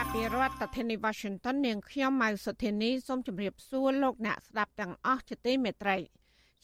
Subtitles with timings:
[0.00, 5.96] ចាប់ពីរដ្ឋធានី Washington នាងខ្ញុំម៉ៅសុធានីសូមជម្រាបសួរលោកអ្នកស្ដាប់ទាំងអស់ជាទីមេត្រី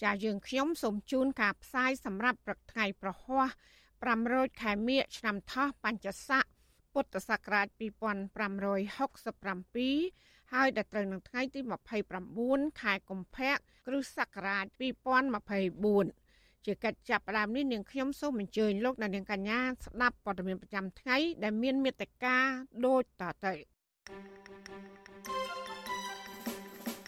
[0.02, 3.46] ចាយើងខ្ញុំសូមជូនការផ្សាយសម្រាប់ព្រឹកថ្ងៃប្រហ័ស
[4.04, 6.44] 500ខែមិញឆ្នាំថោះបัญចស័ក
[6.92, 11.60] ពុទ្ធសករាជ2567ហើយដល់ត្រូវនឹងថ្ងៃទី
[12.20, 13.52] 29ខែកុម្ភៈ
[13.86, 16.23] គ្រិស្តសករាជ2024
[16.66, 22.36] ជាកិច្ចចាប់ផ្ដើមនេះនាងខ្ញុំសូមអញ្ជើញលោកអ្នកនាងកញ្ញាស្ដាប់ព័ត៌មានប្រចាំថ្ងៃដែលមានមេត្តា
[22.86, 23.54] ដូចតទៅ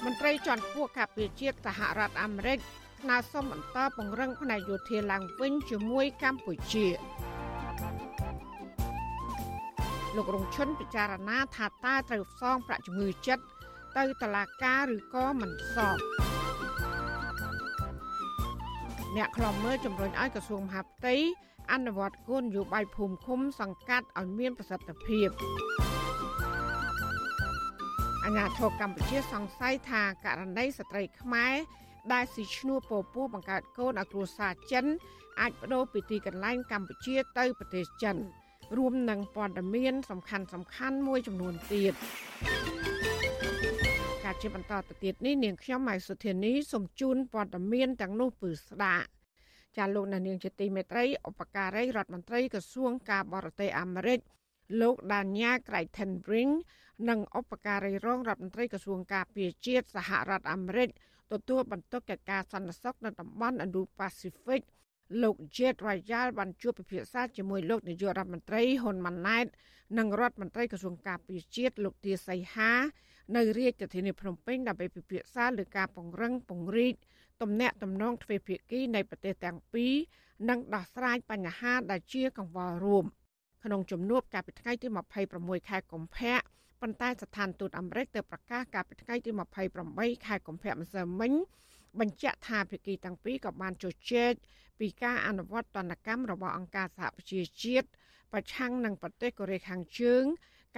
[0.05, 2.59] មន្ត្រីជាន់ខ្ពស់ការពារជាតិសហរដ្ឋអាមេរិក
[3.03, 6.87] ស្នើសុំបន្តពង្រឹងផ្នែកយោធាឡើងវិញជាមួយកម្ពុជា
[10.17, 13.45] លោករងឈុនពិចារណាថាតើត្រូវផ្សងប្រាក់ជំងឺចិត្ត
[13.97, 15.97] ទៅតឡាការឬក៏មិនសង
[19.15, 21.15] អ្នកខ្លំមើលជំរុញឲ្យក្រសួងមហាផ្ទៃ
[21.73, 25.29] អនុវត្តគោលនយោបាយភូមិឃុំសង្កាត់ឲ្យមានប្រសិទ្ធភាព
[28.25, 31.55] អាញាធរកម្ពុជាសង្ស័យថាករណីស្ត្រីខ្មែរ
[32.13, 34.85] ដែលស៊ីឈ្នួលពពោះបង្កើតកូនឲ្យគ្រួសារចិន
[35.41, 38.17] អាចបដូរពីទីកន្លែងកម្ពុជាទៅប្រទេសចិន
[38.77, 42.95] រួមនឹងព័ត៌មានសំខាន់សំខាន់មួយចំនួនទៀតការ
[44.42, 49.09] ជាបន្តទៅទៀតនេះនាងខ្ញុំម៉ៃសុធានីសូមជូនព័ត៌មានទាំងនោះពឺស្ដាប់
[49.77, 54.19] ចាលោកនាងជាទីមេត្រីឧបការីរដ្ឋមន្ត្រីក្រសួងការបរទេសអាមេរិក
[54.81, 56.55] លោក Daniel Crichton-Brink
[57.09, 60.89] និងឧបការីរងរដ្ឋមន្ត្រីក្រសួងការពារជាតិសហរដ្ឋអាមេរិក
[61.33, 64.63] ទទួលបន្ទុកកិច្ចការសន្តិសុខនៅតំបន់ Indo-Pacific
[65.23, 69.47] លោក Jet Royal បានជួបពិភាក្សាជាមួយលោកនាយករដ្ឋមន្ត្រីហ៊ុនម៉ាណែត
[69.98, 72.73] និងរដ្ឋមន្ត្រីក្រសួងការពារជាតិលោកទាសីហា
[73.35, 76.95] នៅរាជធានីភ្នំពេញដើម្បីពិភាក្សាលើការពង្រឹងពង្រីក
[77.42, 79.95] ទំនាក់ទំនងទ្វេភាគីនៃប្រទេសទាំងពីរ
[80.48, 83.05] និងដោះស្រាយបញ្ហាដែលជាកង្វល់រួម
[83.65, 84.89] ក្នុងជំនួបកាលពីថ្ងៃទី
[85.29, 86.36] 26ខែកុម្ភៈ
[86.81, 89.31] ប៉ុន្តែស្ថានទូតអាមេរិកទៅប្រកាសកាលពីថ្ងៃទី
[89.79, 91.33] 28ខែកុម្ភៈម្សិលមិញ
[92.01, 94.33] បញ្ជាក់ថាភាគីទាំងពីរក៏បានជជែក
[94.81, 97.89] ពីការអនុវត្តទណ្ឌកម្មរបស់អង្គការសហប្រជាជាតិ
[98.33, 100.25] ប្រឆាំងនឹងប្រទេសកូរ៉េខាងជើង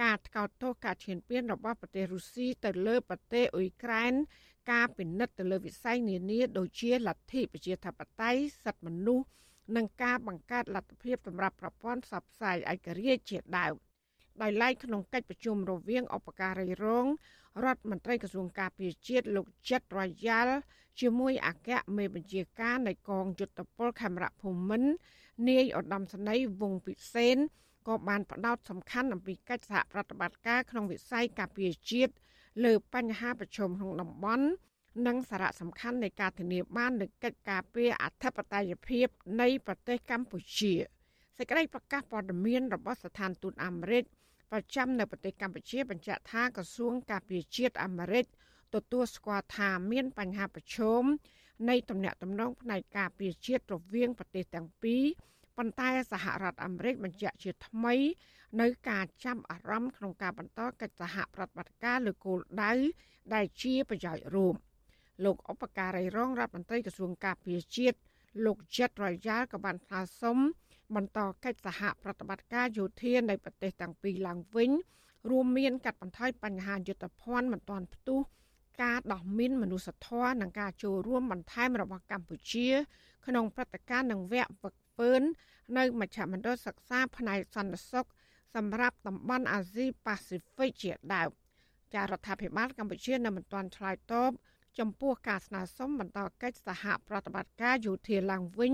[0.01, 4.13] ការថ្កោលទោសការឈានពានរបស់ប្រទេសរុស្ស៊ីទៅលើប្រទេសអ៊ុយក្រែន
[4.71, 9.25] ការពិនិត្យទៅលើវិស័យនានាដូចជាលទ្ធិប្រជាធិបតេយ្យសិទ្ធិមនុស្ស
[9.75, 13.75] និងការបង្កើតលទ្ធភាពសម្រាប់ប្រព័ន្ធផ្សព្វផ្សាយឯករាជ្យជាដើម
[14.41, 17.05] ដោយឡែកក្នុងកិច្ចប្រជុំរវាងអបការីរង
[17.63, 20.55] រដ្ឋមន្ត្រីក្រសួងការពារជាតិលោកចិតរយ៉ាល់
[20.99, 24.91] ជាមួយអគ្គមេបញ្ជាការនៃកងយុទ្ធពលខេមរៈភូមិន្ទ
[25.49, 27.37] នាយឧត្តមសេនីយ៍វងពិសេន
[27.89, 32.13] ក៏បានផ្ដោតសំខាន់អំពីកិច្ចសហប្រតិបត្តិការក្នុងវិស័យការពារជាតិ
[32.65, 34.45] លើបញ្ហាប្រឈមក្នុងតំបន់
[35.07, 39.07] និងសារៈសំខាន់នៃការធានាបាននូវកិច្ចការពារអធិបតេយ្យភាព
[39.41, 40.73] នៃប្រទេសកម្ពុជា
[41.37, 44.03] សេចក្តីប្រកាសព័ត៌មានរបស់ស្ថានទូតអាមេរិក
[44.51, 48.25] ប្រចាំនៅប្រទេសកម្ពុជាបញ្ជាក់ថាក្រសួងការពារជាតិអាមេរិក
[48.75, 51.03] ទទួលស្គាល់ថាមានបញ្ហាប្រឈម
[51.69, 55.03] នៃទំនាក់ទំនងផ្នែកការពារជាតិរវាងប្រទេសទាំងពីរ
[55.59, 57.95] ប៉ុន្តែសហរដ្ឋអាមេរិកបញ្ជាក់ជាថ្មី
[58.61, 62.73] នៅការចាប់អារម្មណ៍ក្នុងការបន្តកិច្ចសហប្រតិបត្តិការលើគោលដៅ
[63.33, 64.55] ដែលជាប្រយោជន៍រួម
[65.25, 67.97] លោកឧបការីរងរដ្ឋមន្ត្រីក្រសួងការពារជាតិ
[68.45, 70.37] លោកចិតរយ៉ាលក៏បានថ្លែងសុំ
[70.95, 74.71] បន្តកិច្ចសហប្រតិបត្តិការយោធានៃប្រទេសទាំងពីរឡើងវិញ
[75.29, 78.19] រួមមានកាត់បន្ថយបញ្ហាយុទ្ធភ័ណ្ឌមិនទាន់ផ្ទុះ
[78.83, 82.67] ការដោះមានមនុស្សធម៌និងការចូលរួមបន្ថែមរបស់កម្ពុជា
[83.25, 85.13] ក្នុងព្រឹត្តិការណ៍និងវគ្គវឹក វើ
[85.77, 88.07] នៅមជ្ឈមណ្ឌលសិក្សាផ្នែកសន្តិសុខ
[88.55, 91.29] សម្រាប់តំបន់អាស៊ីប៉ាស៊ីហ្វិកជាដើម
[91.93, 94.31] ចារដ្ឋាភិបាលកម្ពុជានៅមិនទាន់ឆ្លើយតប
[94.79, 98.73] ចំពោះការស្នើសុំបន្តកិច្ចសហប្រតិបត្តិការយោធាឡើងវិញ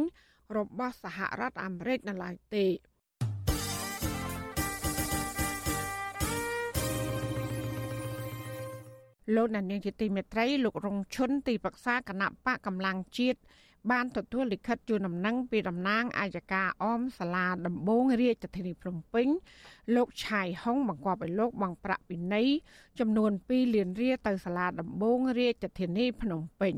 [0.58, 2.66] របស់សហរដ្ឋអាមេរិកនៅឡើយទេ
[9.36, 13.40] លោកណានៀងជាទីមេត្រីលោករងឈុនទីប្រឹក្សាគណៈបកកម្លាំងជាតិ
[13.92, 19.28] បានទទួលលិខិតជូនដំណឹងពីតំណាងអាយកាអមសាលាដំបងរាជធានីភ្នំពេញ
[19.96, 22.48] លោកឆាយហុងបង្គាប់ឲ្យលោកបង់ប្រាក់ពិន័យ
[23.00, 26.74] ចំនួន2លានរៀលទៅសាលាដំបងរាជធានីភ្នំពេញ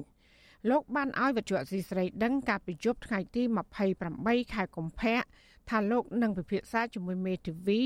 [0.69, 3.44] លោកបានឲ្យវិទ្យុអស៊ីស្រីដឹងកាលពីយប់ថ្ងៃទី
[3.98, 5.19] 28ខែកុម្ភៈ
[5.69, 7.81] ថាលោកនឹងពិភាក្សាជាមួយមេធាវី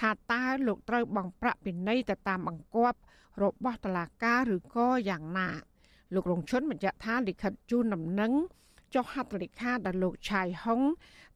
[0.00, 2.98] ថាតើលោកត្រូវបង់ប្រាក់ពិន័យទៅតាមបង្គាប់
[3.42, 5.50] របស់តុលាការឬក៏យ៉ាងណា
[6.14, 8.32] លោករងឈុនបញ្ជាក់ថាលិខិតជូនដំណឹង
[8.94, 10.80] ចុះហត្ថលេខាដល់លោកឆៃហុង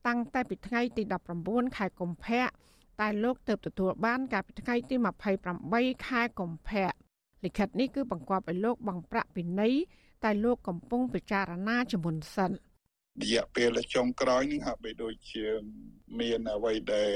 [0.07, 1.03] តាំងតែពីថ្ងៃទី
[1.41, 2.45] 19ខែកុម្ភៈ
[3.01, 4.97] តែលោកទៅទទួលបានកាលពីថ្ងៃទី
[5.51, 6.91] 28ខែកុម្ភៈ
[7.45, 9.75] លិខិតនេះគឺបង្គាប់ឲ្យលោកបង់ប្រាក់ពិន័យ
[10.25, 12.51] តែលោកកំពុងពិចារណាជាមុនសិន
[13.21, 15.47] រយៈពេលចុងក្រោយនេះហាក់បីដូចជា
[16.21, 17.15] មានអ្វីដែល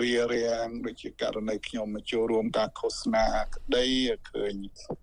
[0.00, 3.86] រារាំងដូចជាករណីខ្ញុំមកចូលរួមការឃោសនាក្តី
[4.30, 4.54] ឃើញ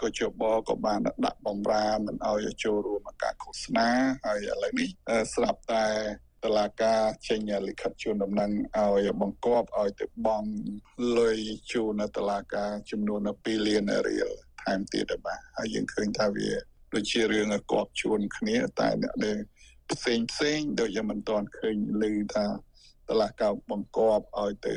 [0.01, 3.90] កជបក៏បានដាក់បំរាមិនឲ្យចូលរួមការឃោសនា
[4.25, 4.90] ហើយឥឡូវនេះ
[5.34, 5.88] ស្រាប់តែ
[6.44, 10.51] តឡាការចេញលិខិតជូនដំណឹងឲ្យបង្គាប់ឲ្យទៅបង់
[11.18, 11.39] លុយ
[11.72, 14.30] ជូនតឡាការចំនួន2លានរៀល
[14.62, 16.51] ថែមទៀតបាទហើយយើងឃើញថាវា
[16.94, 19.38] ដូចជារឿងកប់ជួនគ្នាតែអ្នកដែល
[19.94, 22.45] ផ្សេងផ្សេងដូចជាមិនទាន់ឃើញឮថា
[23.10, 24.75] តឡាកោបង្កប់ឲ្យទៅ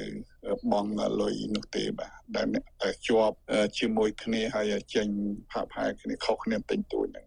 [0.72, 0.86] បង
[1.20, 2.46] លុយនោះទេបាទដែល
[2.82, 3.36] តែជាប់
[3.78, 5.08] ជាមួយគ្នាហើយចេញ
[5.52, 7.25] ផាកផែគ្នាខុសគ្នាទិញទួយហ្នឹង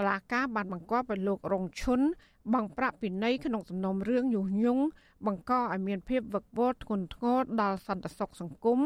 [0.00, 2.00] តឡាកាបានបង្គាប់ឲ្យលោករងឈុន
[2.52, 4.84] បង់ប្រាក់ពិន័យក្នុងសំណុំរឿងញុះញង់
[5.26, 8.78] បង្កឲ្យមានភាពវឹកវរធ្ងន់ធ្ងរដល់សន្តិសុខសង្គម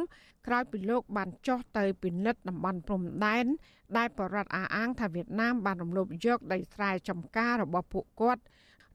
[0.46, 3.46] ក្រោយពីលោកបានចុះទៅពិនិត្យតំបន់ព្រំដែន
[3.96, 8.42] ដែលបរដ្ឋអាអាងថាវៀតណាមបានរំលោភយកដីស្រែចម្ការរបស់ពួកគាត់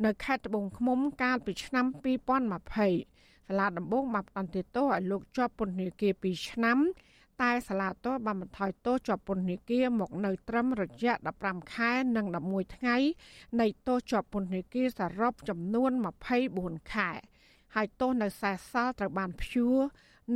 [0.06, 6.78] នៅខេត្តត្បូងឃ្មុំកាលពីឆ្នាំ2020សាលាដំបងបានផ្តន្ទាទោសឲ្យលោកជាប់ពន្ធនាគារ2ឆ្នាំ
[7.42, 11.14] តែសាលាតោបានបន្ថយទោសជាប់ពន្ធនាគារមកនៅត្រឹមរយៈ
[11.44, 12.98] 15ខែនិង11ថ្ងៃ
[13.62, 15.92] នៃទោសជាប់ពន្ធនាគារសរុបចំនួន
[16.42, 17.12] 24ខែ
[17.76, 19.78] ហើយទោសនៅសេសសល់ត្រូវបានព្យួរ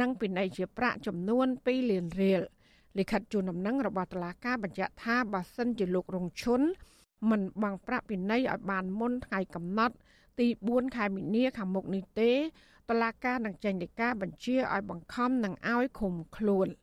[0.02, 2.42] និងពិន័យជាប្រាក់ចំនួន2លានរៀល
[2.98, 6.62] លិខិតជូនដំណឹងរបស់តុលាការបញ្ជាក់ថាបើសិនជាលោករងឈុន
[7.30, 9.96] មិនបង់ប្រាក់ពិន័យឲ្យបានមុនថ្ងៃកំណត់
[10.40, 12.32] ទី4ខែមីនាខាងមុខនេះទេ
[12.90, 16.68] តឡាការនឹងចេញដីកាបញ្ជាឲ្យបង្ខំនឹងឲ្យឃុំខ្លួន។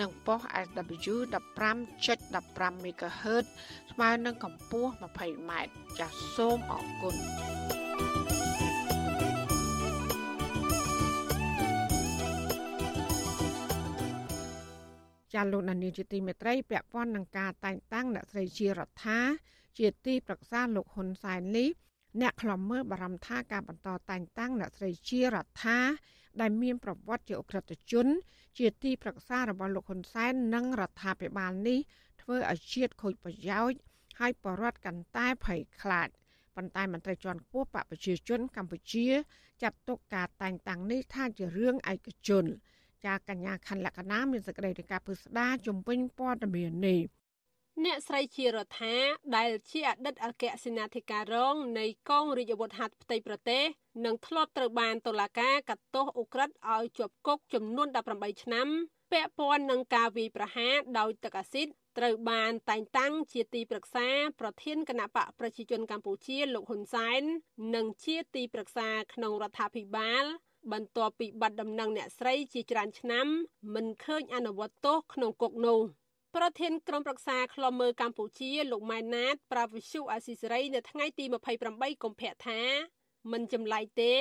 [0.00, 1.16] និងប៉ុស SW
[1.82, 3.44] 15.15 MHz
[3.92, 5.52] ស្មើនឹងកម្ពស់ 20m
[5.98, 7.14] ចាសសូមអរគុណ
[15.34, 19.20] ចាលោកនានីជាទីមេត្រីពាក់ព័ន្ធនឹងការតែងតាំងអ្នកស្រីជារដ្ឋា
[19.78, 21.68] ជាទីប្រឹក្សាលោកហ៊ុនសែននេះ
[22.20, 25.78] អ្នកខ្លំមើលបារម្ភថាការបន្តតែងតាំងអ្នកស្រីជារដ្ឋា
[26.40, 28.06] ដែលមានប្រវត្តិជាអក្រិតជន
[28.58, 31.78] ជាទីប្រឹក្សារបស់លោកហ៊ុនសែននិងរដ្ឋាភិបាលនេះ
[32.22, 33.78] ធ្វើឲ្យជាតិខូចប្រយោជន៍
[34.20, 36.08] ហើយបរដ្ឋកាន់តែភ័យខ្លាច
[36.56, 39.06] ប៉ុន្តែមន្ត្រីជាន់ខ្ពស់បកប្រជាជនកម្ពុជា
[39.62, 42.44] ចាត់ទុកការតែងតាំងនេះថាជារឿងឯកជន
[43.06, 47.00] ចាកញ្ញាខណ្ឌលក្ខណាមានសេចក្តីរាយការណ៍ពិស្ដាជំវិញព័ត៌មាននេះ
[47.86, 48.96] អ្នកស្រីជារដ្ឋា
[49.36, 53.62] ដែលជាអតីតអគ្គសេនាធិការរងនៃកងរាជអាវុធហត្ថផ្ទៃប្រទេស
[54.04, 58.68] និងធ្លាប់ត្រូវបានតុលាការកាត់ទោសអូក្រិតឲ្យជាប់គុកចំនួន18ឆ្នាំ
[59.12, 61.68] ពាក់ព័ន្ធនឹងការវាយប្រហារដោយទឹកអាស៊ីត
[61.98, 64.08] ត្រូវបានតែងតាំងជាទីប្រឹក្សា
[64.40, 67.22] ប្រធានគណៈបកប្រជាជនកម្ពុជាលោកហ៊ុនសែន
[67.74, 70.24] និងជាទីប្រឹក្សាក្នុងរដ្ឋាភិបាល
[70.72, 73.26] បន្ទាប់ពីបាត់ដំណឹងអ្នកស្រីជាច្រើនឆ្នាំ
[73.74, 75.80] មិនឃើញអនុវត្តទោសក្នុងគុកនោះ
[76.38, 81.24] ប្រធានក្រុមប្រឹក្សាឃ្លាំមើលកម្ពុជាលោកម៉ែនណាត ប្រាវិសុអាស៊ីសេរីនៅថ្ងៃទី
[81.64, 82.60] 28កុម្ភៈថា
[83.32, 84.14] មិនចម្លែកទេ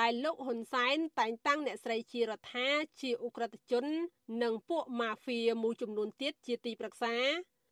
[0.00, 2.68] ដែលលោកហ៊ុនសែនតែងតាំងអ្នកស្រីជារដ្ឋា
[3.00, 3.86] ជាអ ுக ្រិតជន
[4.42, 7.14] និងពួកម៉ាហ្វៀមួយចំនួនទៀតជាទីប្រឹក្សា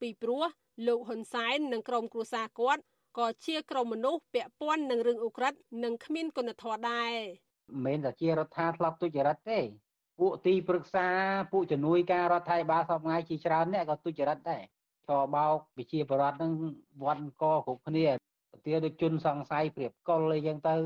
[0.00, 0.44] ពីព្រោះ
[0.86, 2.82] លោកហ៊ុនសែននិងក្រុមគ្រួសារគាត់
[3.18, 7.14] ក៏ជាក្រុមមនុស្សពាក់ព័ន្ធនឹងរឿងអ ுக ្រិតនិងគ្មានគុណធម៌ដែរ
[7.72, 9.60] មិនមែនតែជារដ្ឋាធ្លាប់ទុច្ចរិតទេ
[10.18, 11.06] ពួកទីប្រឹក្សា
[11.52, 14.62] ពួកជំនួយការរដ្ឋាភិបាលសពថ្ងៃជាច្រើនអ្នកក៏ទុច្ចរិតដែរ
[15.06, 16.52] ឆបោកវិជាបរដ្ឋនឹង
[17.04, 18.06] វត្តកគ្រប់គ្នា
[18.64, 20.76] ទាដូចជនសង្ស័យព្រៀបកុលអីចឹងទៅ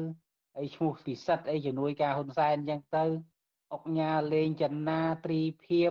[0.59, 3.05] អីឈ្មោះពិសិដ្ឋអីជំនួយការហ៊ុនសែនចឹងទៅ
[3.73, 5.91] អុកញ៉ាលេងចនាត្រីភាព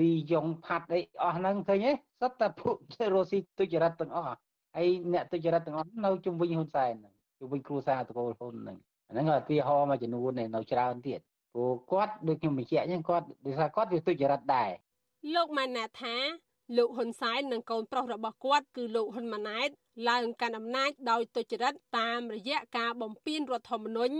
[0.00, 2.74] លីយ៉ុងផាត់អីអស់ហ្នឹងឃើញទេសត្វតែពួក
[3.14, 4.36] រស់ស៊ីទុច្ចរិតទាំងអស់
[4.76, 8.78] ហើយអ្នកទុច្ចរិតទាំងអស់នៅជុំវិញហ៊ុនសែនហ្នឹងជុំវិញគ្រួសារតកូលហ៊ុនហ្នឹង
[9.10, 11.20] ហ្នឹងឧទាហរណ៍មួយចំនួននៅច្រើនទៀត
[11.54, 14.70] ព្រោះគាត់ដូចខ្ញុំបញ្ជាក់អញ្ចឹងគាត់ដូចថាគាត់វាទុច្ចរិតដែរ
[15.34, 16.16] លោកម៉ាណាថា
[16.76, 19.68] លោកហ៊ុនសែននិងកូនប្រុសរបស់គាត់គឺលោកហ៊ុនម៉ាណែត
[20.08, 24.16] ឡើងកាន់អំណាចដោយទុច្ចរិតតាមរយៈការបំពានរដ្ឋធម្មនុញ្ញ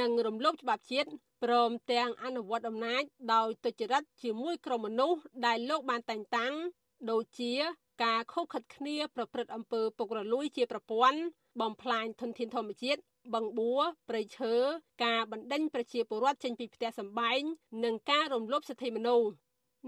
[0.00, 1.08] និងរំលោភច្បាប់ជាតិ
[1.44, 3.02] ព្រមទាំងអនុវត្តអំណាច
[3.34, 6.54] ដោយទុច្ចរិតជាមួយក្រុមមនុស្សដែលលោកបានតែងតាំង
[7.10, 7.52] ដូចជា
[8.04, 11.20] ការខុសខិតគ្នាប្រព្រឹត្តអំពើពុករលួយជាប្រព័ន្ធ
[11.60, 13.00] បំផ្លាញធនធានធម្មជាតិ
[13.34, 14.54] បឹងបួរព្រៃឈើ
[15.04, 17.40] ការបណ្ដេញប្រជាពលរដ្ឋចេញពីផ្ទះសម្បែង
[17.84, 19.30] និងការរំលោភសិទ្ធិមនុស្ស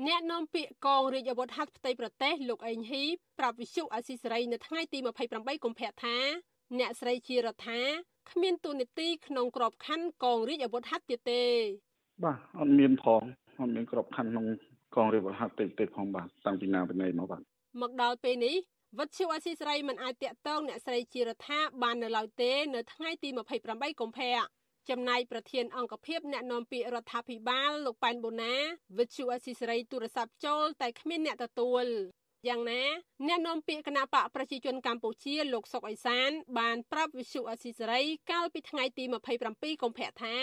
[0.07, 3.05] អ្នកនាំពាក្យកងរាជអាវុធហត្ថផ្ទៃប្រទេសលោកអេងហ៊ី
[3.39, 4.99] ប្រាប់វិសុអាស៊ីសេរីនៅថ្ងៃទី
[5.33, 6.17] 28កុម្ភៈថា
[6.79, 7.81] អ្នកស្រីជារដ្ឋា
[8.31, 11.43] គ្មានទូនីតិក្នុងក្របខ័ណ្ឌកងរាជអាវុធហត្ថទៀតទេ
[12.25, 13.23] បាទអត់មានផង
[13.61, 14.47] អត់មានក្របខ័ណ្ឌក្នុង
[14.97, 17.43] កងរាជអាវុធហត្ថទេទេផងបាទតាំងពីណាពីណីមកបាទ
[17.83, 18.55] មកដល់ពេលនេះ
[18.99, 23.29] វិទ្យុអស៊ីសេរីមិនអាចតាក់ទងអ្នកស្រីជារដ្ឋាបាននៅឡើយទេ នៅថ្ងៃទី
[23.65, 24.35] 28កុម្ភៈ
[24.91, 28.55] ចំណែកប្រធានអង្គភិបអ្នកនាំពាក្យរដ្ឋាភិបាលលោកប៉ែនបូណា
[28.99, 31.85] វិទ្យុអស៊ីសេរីទូរស័ព្ទចូលតែគ្មានអ្នកទទួល
[32.49, 32.83] យ៉ាងណា
[33.29, 39.05] អ្នកនាំពាក្យគណៈបកប្រជាជនកម្ពុជាលោកសុកអេសាន បានប្រាប់វិទ្យុអស៊ីសេរីកាលពីថ្ងៃទី
[39.45, 40.37] 27កុម្ភៈថា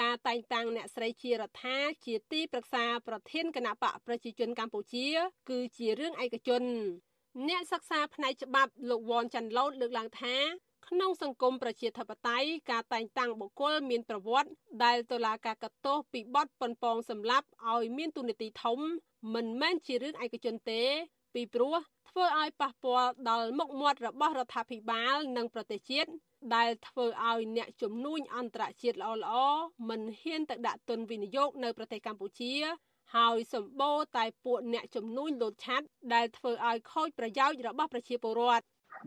[0.00, 5.08] ការតែងតាំងអ្នកស្រីជារដ្ឋាជាទីប្រឹក្សាប្រធានគណៈបកប្រជាជនកម្ពុជា
[5.50, 6.64] គឺជារឿងឯកជន
[7.48, 10.36] អ្នកសិក្សាផ្នែកច្បាប់លោកវ៉ាន់ចាន់ឡូតលើកឡើងថា
[10.88, 14.50] ក្នុងសង្គមប្រជាធិបតេយ្យការតែងតាំងបុគ្គលមានប្រវត្តិ
[14.84, 18.78] ដែលតុលាការកាត់ទោសពីបទប៉ុនប៉ងសម្លាប់ឲ្យមានទូនាទីធំ
[19.34, 20.82] មិនមែនជារឿងឯកជនទេ
[21.34, 21.76] ពីព្រោះ
[22.08, 26.10] ធ្វើឲ្យប៉ះពាល់ដល់មុខមាត់របស់រដ្ឋាភិបាលនិងប្រទេសជាតិ
[26.56, 32.54] ដែលធ្វើឲ្យអ្នកជំនួញអន្តរជាតិល្អៗមិនហ៊ានទៅដាក់ទុនវិនិយោគនៅប្រទេសកម្ពុជា
[33.16, 38.64] ហើយសម្បូរតែពួកអ្នកជំនួញលោតឆាត់ដែលធ្វើឲ្យខូចប្រយោជន៍របស់ប្រជាពលរដ្ឋ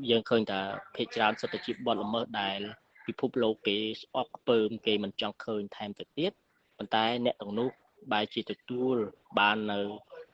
[0.09, 0.61] យើងឃើញថា
[0.95, 2.59] ភេកច្រើនសុទ្ធតែជាបទល្មើសដែល
[3.07, 6.31] ពិភពលោកគេស្អប់ខ្ពើមគេមិនចង់ឃើញថែមទៅទៀត
[6.77, 7.69] ប៉ុន្តែអ្នកទាំងនោះ
[8.11, 8.95] បែរជាទទួល
[9.39, 9.79] បាននៅ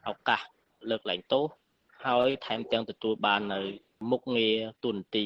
[0.10, 0.42] ឱកាស
[0.90, 1.46] លើកឡើងទោស
[2.06, 3.60] ហើយថែមទាំងទទួលបាននៅ
[4.12, 5.26] មុខងារទុនទី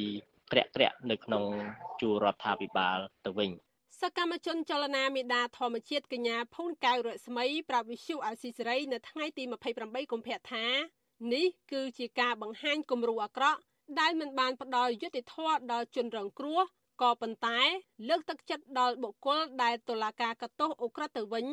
[0.51, 1.43] ក្រាក់ក្រាក់នៅក្នុង
[2.01, 3.51] ជួររដ្ឋាភិបាលទៅវិញ
[4.02, 9.44] សកម្មជនចលនាមេដាធម្មជាតិកញ្ញាភូនកៅរស្មីប្រាប់វិសុអាស៊ីសេរីនៅថ្ងៃទី
[9.78, 10.66] 28កុម្ភៈថា
[11.32, 13.60] នេះគឺជាការបង្ហាញគំរូអាក្រក់
[14.00, 16.60] ដែលមិនបានផ្ដល់យុត្តិធម៌ដល់ជនរងគ្រោះ
[17.02, 17.60] ក៏ប៉ុន្តែ
[18.08, 21.46] លើកទឹកចិត្តដល់បុគ្គលដែលតុលាការកាត់ទោសអូក្រិដ្ឋទៅវិញ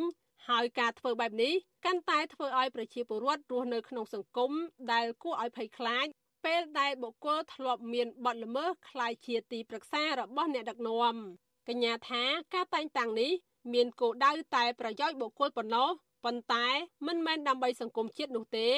[0.49, 1.53] ហើយការធ្វើបែបនេះ
[1.85, 4.51] កាន់តែធ្វើឲ្យប្រជាពលរដ្ឋរស់នៅក្នុងសង្គម
[4.93, 6.07] ដែលគួរឲ្យភ័យខ្លាច
[6.45, 11.15] ពេលដែលបុគ្គលធ្លាប់មានបទល្មើសคล้ายជាទីប្រឹក្សារបស់អ្នកដឹកនាំ
[11.70, 12.22] កញ្ញាថា
[12.54, 13.30] ការតែងតាំងនេះ
[13.74, 15.88] មានគោលដៅតែប្រយោជន៍បុគ្គលប៉ុណ្ណោះ
[16.24, 16.66] ប៉ុន្តែ
[17.06, 18.68] មិនមែនដើម្បីសង្គមជាតិនោះទេ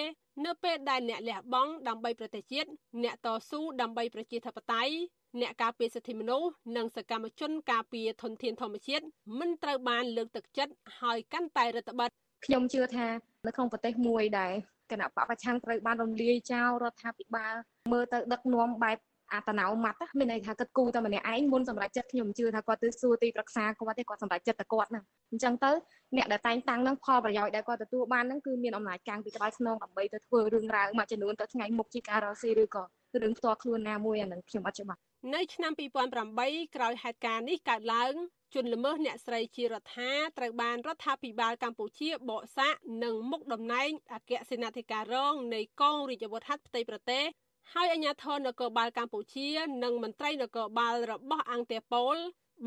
[0.45, 2.69] នៅពេលដែលអ្នកលះបង់ដើម្បីប្រទេសជាតិ
[3.05, 4.93] អ្នកតស៊ូដើម្បីប្រជាធិបតេយ្យ
[5.41, 9.05] អ្នកការពារសិទ្ធិមនុស្សនិងសកម្មជនការពារធនធានធម្មជាតិ
[9.39, 12.11] មិនត្រូវបានលើកទឹកចិត្តហើយកាន់តែរដ្ឋបတ်
[12.45, 13.07] ខ្ញុំជឿថា
[13.47, 14.53] នៅក្នុងប្រទេសមួយដែល
[14.91, 17.55] គណៈបពប្រឆាំងត្រូវបានរំលាយចោលរដ្ឋាភិបាល
[17.93, 18.99] មើលទៅដឹកនាំបែប
[19.35, 25.71] អតណៅម៉ាត់មានន័យថាគាត់គូតែម្នាក់ឯងមុនសម្រាប់ចិត្តខ្ញុំជឿថាគាត់ទៅសួរទីប្រឹក្សាគាត់ទេគាត់សម្រាប់ចិត្តតែគាត់ហ្នឹងអញ្ចឹងទៅ
[26.17, 32.85] អ្នកដែលតែងតាំងហ្នឹងផលប្រយោជន៍ដែលគាត់ទទួលបានហ្នឹងគឺមានអំណាចកាំងពីក្បាលខ្នងដើម្បីទៅធ្វើរឿងរ៉ាវមួយចំនួនទៅថ្ងៃមុខជាការរកស៊ីឬក៏
[33.23, 35.01] រឿងផ្ទាល់ខ្លួនណាមួយអានឹងខ្ញុំអត់ច្បាស់
[35.35, 38.15] នៅឆ្នាំ2008ក្រោយហេតុការណ៍នេះកើតឡើង
[38.55, 47.25] ជនល្មើសអ្នកស្រីជារដ្ឋាត្រូវបានរដ្ឋាភិបាលកម្ពុជាបកសាក់និងមុខតំណែងអគ្គសេនាធិការរងនៃកងរាជអាវុធហត្ថផ្ទៃប្រទេស
[47.73, 49.49] ហើយអាជ្ញាធរនគរបាលកម្ពុជា
[49.85, 52.17] និងមន្ត្រីនគរបាលរបស់អង្គតេប៉ូល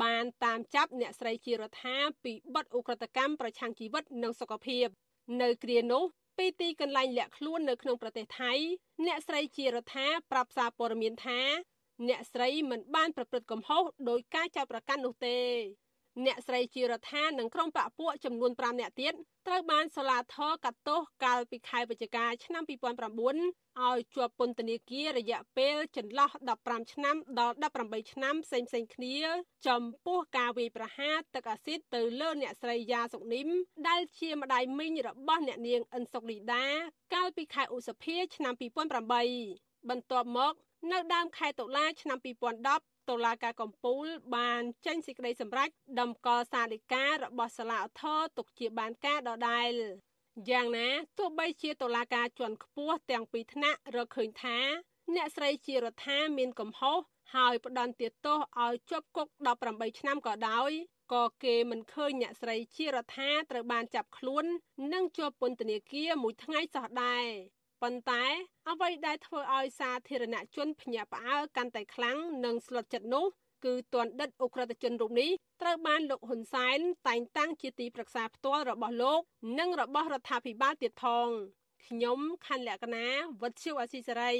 [0.02, 4.86] បានតាមចាប់អ្នកស្រីជារដ្ឋាពីបទឧក្រិដ្ឋកម្មប្រឆាំងជីវិតនិងសុខភាព
[5.42, 6.04] នៅគ្រានោះ
[6.36, 8.52] ពីទីកន្លែងលាក់ខ្លួននៅក្នុងប្រទេសថៃ
[9.06, 11.40] អ្នកស្រីជារដ្ឋាប្រាប់សារព័ត៌មានថា
[12.08, 15.38] អ្នកស្រីមិនបានប្រព្រឹត្តកំហុសដោយការចោទប្រកាន់នោះទេ
[16.24, 19.12] អ្នកស្រីជារដ្ឋានិងក្រុមបកពួកចំនួន5នាក់ទៀត
[19.46, 26.30] ត្រូវបានសាលាធរកាត់ទោសកាលពីខែវិច្ឆិកាឆ្នាំ2009ឲ្យជាប់ពន្ធនាគាររយៈពេលចន្លោះ
[26.60, 29.16] 15ឆ្នាំដល់18ឆ្នាំផ្សេងៗគ្នា
[29.68, 33.48] ចំពោះការវាយប្រហារទឹកអាស៊ីតទៅលើអ្នកស្រីយ៉ាសុកនីម
[33.88, 36.66] ដែលជាម្ដាយមីងរបស់អ្នកនាងអិនសុកលីដា
[37.14, 38.54] កាលពីខែឧសភាឆ្នាំ
[39.20, 40.54] 2008បន្ទាប់មក
[40.92, 45.68] នៅដើមខែតុលាឆ្នាំ2010 តុលាការកំពូល បានចេញសេចក្តីសម្រេច
[46.00, 49.72] តម្កល់សាលិការបស់សាលាឧទ្ធរទុកជាបានការដដែល
[50.50, 54.58] យ៉ាងណាទោះបីជាតុលាការជាន់ខ្ពស់ទាំងពីរថ្នាក់រកឃើញថា
[55.14, 56.98] អ្នកស្រីជារដ្ឋាមានកំហុស
[57.34, 59.28] ហើយផ្ដន្ទាទោសឲ្យជាប់គុក
[59.64, 60.70] 18ឆ្នាំក៏ដោយ
[61.14, 64.44] ក៏គេមិនឃើញអ្នកស្រីជារដ្ឋាត្រូវបានចាប់ខ្លួន
[64.92, 67.26] និងជាប់ពន្ធនាគារមួយថ្ងៃសោះដែរ
[67.82, 68.24] ប៉ុន្តែ
[68.68, 73.26] អ្វីដែលធ្វើឲ្យសាធារណជនភ្ញាក់ផ្អើលកាន់តែខ្លាំងនិងស្លុតចិត្តនោះ
[73.64, 75.30] គឺទណ្ឌិតអ ுக ្រិតជនរូបនេះ
[75.62, 76.78] ត្រូវបានលោកហ៊ុនសែន
[77.08, 79.20] តែងតាំងជាទីប្រឹក្សាផ្ទាល់របស់លោក
[79.58, 81.28] និងរបស់រដ្ឋាភិបាលទៀតផង
[81.86, 83.06] ខ្ញុំខណ្ឌលក្ខណា
[83.40, 84.34] វុទ្ធុអាស៊ីសេរី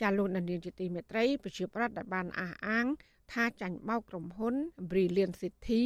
[0.00, 2.86] ចាលោកនានីជាទីមេត្រីប្រជាប្រដ្ឋដែលបានអះអាង
[3.32, 4.54] ថាចាញ់បោកក្រុមហ៊ុន
[4.90, 5.82] Brilliant City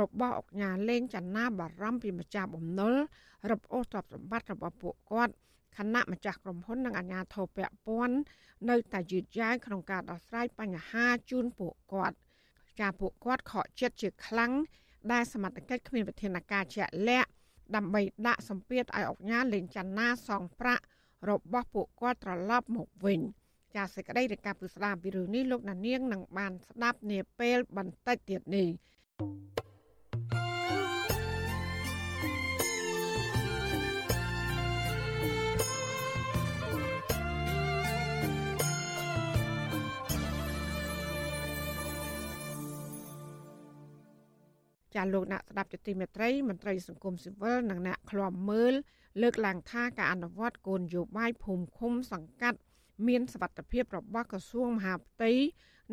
[0.00, 2.94] របស់អង្គការលេងចនាបារម្ភពីម្ចាស់បំណុល
[3.50, 5.34] រឹបអូសទ្រព្យសម្បត្តិរបស់ពួកគាត់
[5.76, 8.16] ខណៈម្ចាស់ក្រុមហ៊ុននិងអាជ្ញាធរពាក់ព័ន្ធ
[8.70, 12.16] នៅតែយឺតយ៉ាវក្នុងការដោះស្រាយបញ្ហាជូនពួកគាត់
[12.80, 14.52] ចាពួកគាត់ខកចិត្តជាខ្លាំង
[15.12, 17.30] ដែលសមត្ថកិច្ចគ្មានវិធានការជាក់លាក់
[17.76, 20.84] ដើម្បីដាក់សម្ពាធឲ្យអង្គការលេងចនាសងប្រាក់
[21.30, 23.20] របស់ពួកគាត់ត្រឡប់មកវិញ
[23.74, 28.68] ចាសសេចក្តីរាយការណ៍ពីស្ដាមពីរឿងនេះលោកណានៀងនឹងបានស្ដាប់នាពេលបន្តិចទៀតនេះ
[44.98, 48.74] ចាលោកអ្នកស្ដាប់ជាទីមេត្រីមន្ត្រីសង្គមស៊ីវិលនិងអ្នកឃ្លាំមើល
[49.22, 52.58] លើកឡើងថាការអនុវត្តគោលនយោបាយភូមិឃុំសង្កាត់
[53.06, 55.32] មានសវត្ថភាពរបស់ក្រសួងមហាផ្ទៃ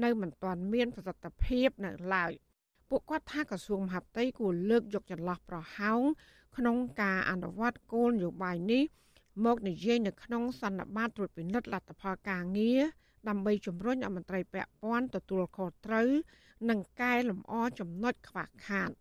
[0.03, 2.31] នៅមិនទាន់មានប្រសិទ្ធភាពនៅឡើយ
[2.89, 6.01] ពួកគាត់ថាក្រសួងមហាផ្ទៃគួរលើកយកចន្លោះប្រហោង
[6.57, 8.83] ក្នុងការអនុវត្តគោលនយោបាយនេះ
[9.45, 12.81] មកនិយាយនៅក្នុងសន្និបាតត្រួតពិនិត្យលទ្ធផលការងារ
[13.29, 16.09] ដើម្បីជំរុញឲ្យមន្ត្រីពាក់ព័ន្ធទទួលខុសត្រូវ
[16.69, 18.91] និងកែលម្អចំណុចខ្វះខាត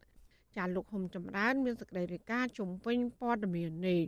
[0.56, 4.02] ចាលោកហ៊ុំចម្រើន មានសេចក្តីរាយការណ៍ជំវិញព័ត៌មាននេះ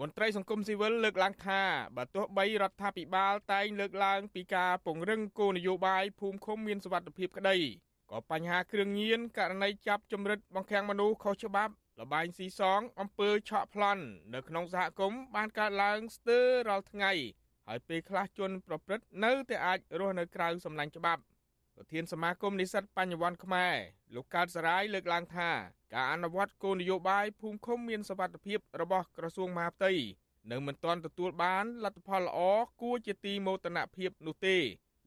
[0.00, 1.60] មន្ត្រីសង្គមស៊ីវិលលើកឡើងថា
[1.96, 7.56] បើទោះបីរដ្ឋាភិបាលតែងលើកឡើងពីការពង្រឹងគោលនយោបាយភូមិឃុំមានសុវត្ថិភាពក្តី
[8.10, 17.12] ក៏បញ្ហាគ្រឿងញៀនករណីចាប់ចម្រិតបង្ខាំងមនុស្សខុសច្បាប់លបែងស៊ីសងអំពើឆក់ប្លន់នៅក្នុងសហគមន៍បានកើតឡើងស្ទើររាល់ថ្ងៃ
[17.68, 21.22] ហើយពេលខ្លះជនប្រព្រឹត្តនៅតែអាចរស់នៅក្រៅសំណាញ់ច្បាប់
[21.82, 23.76] ប្រធានសមាគមនិស្សិតបញ្ញវន្តខ្មែរ
[24.14, 25.50] លោកកើតសរាយលើកឡើងថា
[25.94, 29.92] ការអនុវត្តគោលនយោបាយភូមិឃុំមានសវត្ថភាពរបស់ក្រសួងមហាផ្ទៃ
[30.50, 32.38] នៅមិនទាន់ទទួលបានលទ្ធផលល្អ
[32.82, 34.56] គួរជាទីមោទនភាពនោះទេ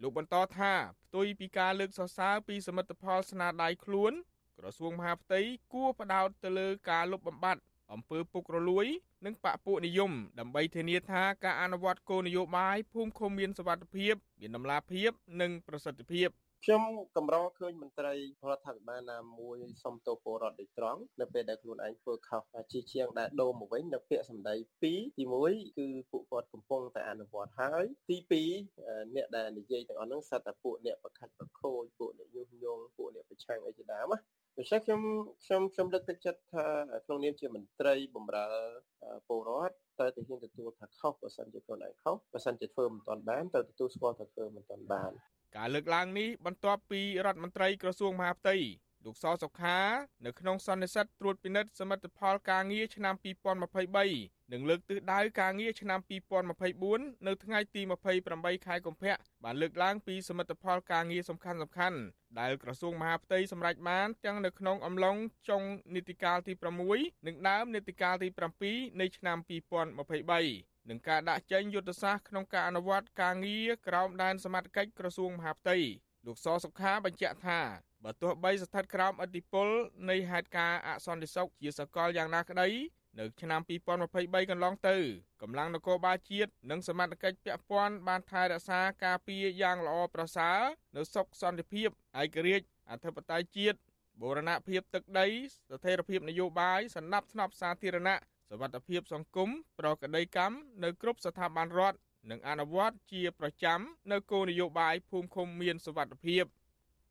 [0.02, 4.14] លោកបន្តថាផ្ទុយពីការលើកសរសើរពីសមិទ្ធផលស្នាដៃខ្លួន
[4.58, 5.42] ក្រសួងមហាផ្ទៃ
[5.74, 7.62] គួរផ្ដោតទៅលើការលុបបំបាត់
[7.94, 8.86] អំពើពុករលួយ
[9.26, 15.12] និងបកពួកនិយមដើម្បីធានាថាការអនុវត្តគោលនយោបាយភូមិឃុំមានសវត្ថភាពមានដំណាភាព
[15.42, 16.30] និងប្រសិទ្ធភាព
[16.68, 16.84] ខ្ញុំ
[17.16, 18.14] កម្រឃើញមន្ត្រី
[18.50, 28.18] រដ្ឋាភិបាលណាមួយសុំទោសពលរដ្ឋដូចត្រង់នៅពេលដែលខ្លួនឯងធ្វើខុសជាជាងដែលដូរមកវិញនៅពាក្យសម្ដីពីរទី1គឺពួកគាត់កំពុងតែអនុវត្តហើយទី
[28.66, 34.20] 2អ្នកដែលនិយាយទាំងអស់ហ្នឹងសិតតែពួកអ្នកប្រខាត់ប្រខូចពួកអ្នកញុះញង់ពួកអ្នកប្រឆាំងអីជាដើមណា
[34.58, 35.02] ដូច្នេះខ្ញុំ
[35.46, 36.66] ខ្ញុំខ្ញុំលើកទឹកចិត្តថា
[37.06, 38.48] ក្នុងនាមជាមន្ត្រីបម្រើ
[39.28, 45.14] ពលរដ្ឋត្រូវតែហ៊ានទទួលថាខុសបើសិនជាខ្លួនឯងខុសបើសិនជាធ្វើមិនទាន់បានត្រូវទទួលស្គាល់ថាធ្វើមិនទាន់បាន
[45.58, 48.58] ការលើកឡើងនេះបន្ទាប់ពីរដ្ឋមន្ត្រីក្រសួងមហាផ្ទៃ
[49.06, 49.80] លោកសសុខា
[50.26, 53.16] នៅក្នុងសន្និសីទត្រួតពិនិត្យសមិទ្ធផលការងារឆ្នាំ
[53.84, 56.00] 2023និងលើកទិសដៅការងារឆ្នាំ
[56.64, 57.82] 2024នៅថ្ងៃទី
[58.24, 62.00] 28ខែកុម្ភៈបានលើកឡើងពីសមិទ្ធផលការងារសំខាន់សំខាន់
[62.40, 65.18] ដែលក្រសួងមហាផ្ទៃសម្រេចបានទាំងនៅក្នុងអំឡុង
[65.50, 65.64] ចុង
[65.96, 66.54] នីតិកាលទី
[66.90, 68.30] 6និងដើមនីតិកាលទី
[68.64, 75.78] 7នៃឆ្នាំ2023 និងការដាក់ចេញយុទ្ធសាស្ត្រក្នុងការអនុវត្តការងារក្រោមដែនសមត្ថកិច្ចក្រសួងមហាផ្ទៃ
[76.26, 77.60] លោកសសុខាបញ្ជាក់ថា
[78.04, 79.70] បើទោះបីស្ថិតក្រោមអធិបុល
[80.10, 82.70] នៃហេតុការណ៍អសន្តិសុខជាសកលយ៉ាងណាក្តី
[83.20, 83.62] នៅឆ្នាំ
[84.06, 84.98] 2023កន្លងទៅ
[85.42, 90.60] កម្លាំងនគរបាលជាតិនិងសមត្ថកិច្ចពាក់ព័ន្ធបានថែរក្សាការពារយ៉ាងល្អប្រសើរ
[90.96, 91.90] នៅសុខសន្តិភាព
[92.22, 93.78] ឯករាជ្យអធិបតេយ្យជាតិ
[94.22, 98.18] បូរណភាពទឹកដីស្ថិរភាពនយោបាយសណ្ដាប់ធ្នាប់សាធារណៈ
[98.50, 101.98] សវត្ថភាពសង្គមប្រកដីកម្មនៅគ្រប់ស្ថាប័នរដ្ឋ
[102.30, 103.80] និងអនុវត្តជាប្រចាំ
[104.12, 106.46] នៅគោលនយោបាយភូមិឃុំមានសវត្ថភាព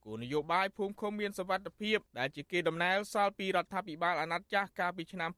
[0.05, 5.31] គោលនយោបាយភូមិឃុំមានសវត្ថភាពដែលជាគេដំណើរសល់ពីរដ្ឋាភិបាលអាណត្តិចាស់កាលពីឆ្នាំ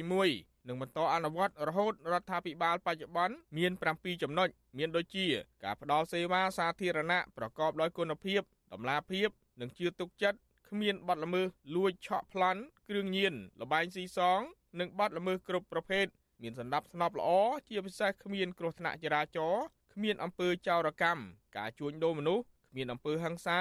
[0.00, 4.48] 2021និងបន្តអនុវត្តរហូតរដ្ឋាភិបាលបច្ចុប្បន្នមាន7ចំណុច
[4.78, 5.26] មានដូចជា
[5.64, 8.40] ការផ្តល់សេវាសាធារណៈប្រកបដោយគុណភាព
[8.72, 9.28] តម្លាភាព
[9.60, 14.40] និងជឿទុកចិត្តគ្មានបទល្មើសលួចឆក់ប្លន់គ្រឿងញៀនលបែងស៊ីសង
[14.80, 16.06] និងបទល្មើសគ្រប់ប្រភេទ
[16.42, 17.30] មានសន្តិភាពល្អ
[17.68, 21.22] ជាពិសេសគ្មានគ្រោះថ្នាក់ចរាចរណ៍គ្មានអំពើចោរកម្ម
[21.56, 23.60] ការជួញដូរមនុស្សគ្មានអំពើហិង្សា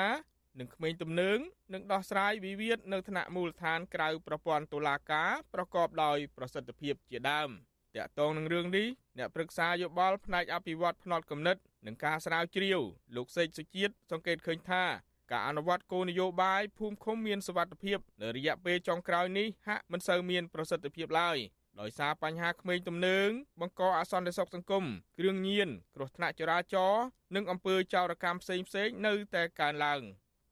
[0.59, 1.39] និងក្មេងទំនើង
[1.73, 7.49] និងដោះស្រាយវិវាទនៅថ្នាក់មូលដ្ឋានក្រៅប្រព័ន្ធតុលាការប្រកបដោយប្រសិទ្ធភាពជាដើម
[7.95, 12.81] តាក់ទងនឹងរឿងនេះអ្នកប្រឹក្សាយោបល់ផ្នែកអភិវឌ្ឍផ្នត់គំនិតនិងការស្រាវជ្រាវ
[13.15, 14.83] លោកសេកសុជាតិសង្កេតឃើញថា
[15.31, 21.37] ការអនុវត្តគោលនយោបាយភូមិឃុំមានសុវត្ថិភាពនៅរយៈពេលចុងក្រោយនេះហាក់មិនសូវមានប្រសិទ្ធភាពឡើយ
[21.81, 23.29] ដោយសារបញ្ហាក្មេងទំនើង
[23.61, 24.85] បង្កអសន្តិសុខសង្គម
[25.19, 30.01] គ្រឿងញៀនគ្រោះថ្នាក់ចរាចរណ៍និងអំពើចោរកម្មផ្សេងៗនៅតែកើនឡើង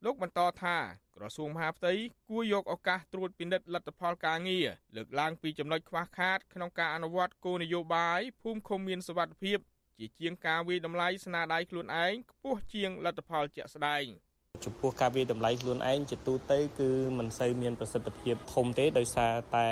[0.06, 0.78] លោកបន្តថា
[1.16, 1.94] ក្រសួងមហាផ្ទៃ
[2.30, 9.60] គួរយកឱកាសត្រួតពិនិត្យលទ្ធផលការងារលើកឡើងពីចំណុចខ្វះខាតក្នុងការអនុវត្តគោលនយោបាយភូមិឃុំមានសុវត្ថិភាព
[10.00, 14.06] ជាជាងការវាយតម្លៃស្នាដៃខ្លួនឯងខ្ពស់ជាងលទ្ធផលជាក់ស្ដែង។
[14.66, 19.68] ចំពោះការវាយតម្លៃខ្លួនឯងជាទូទៅគឺមិនសូវមានប្រសិទ្ធភាពធំទេដោយសារតែ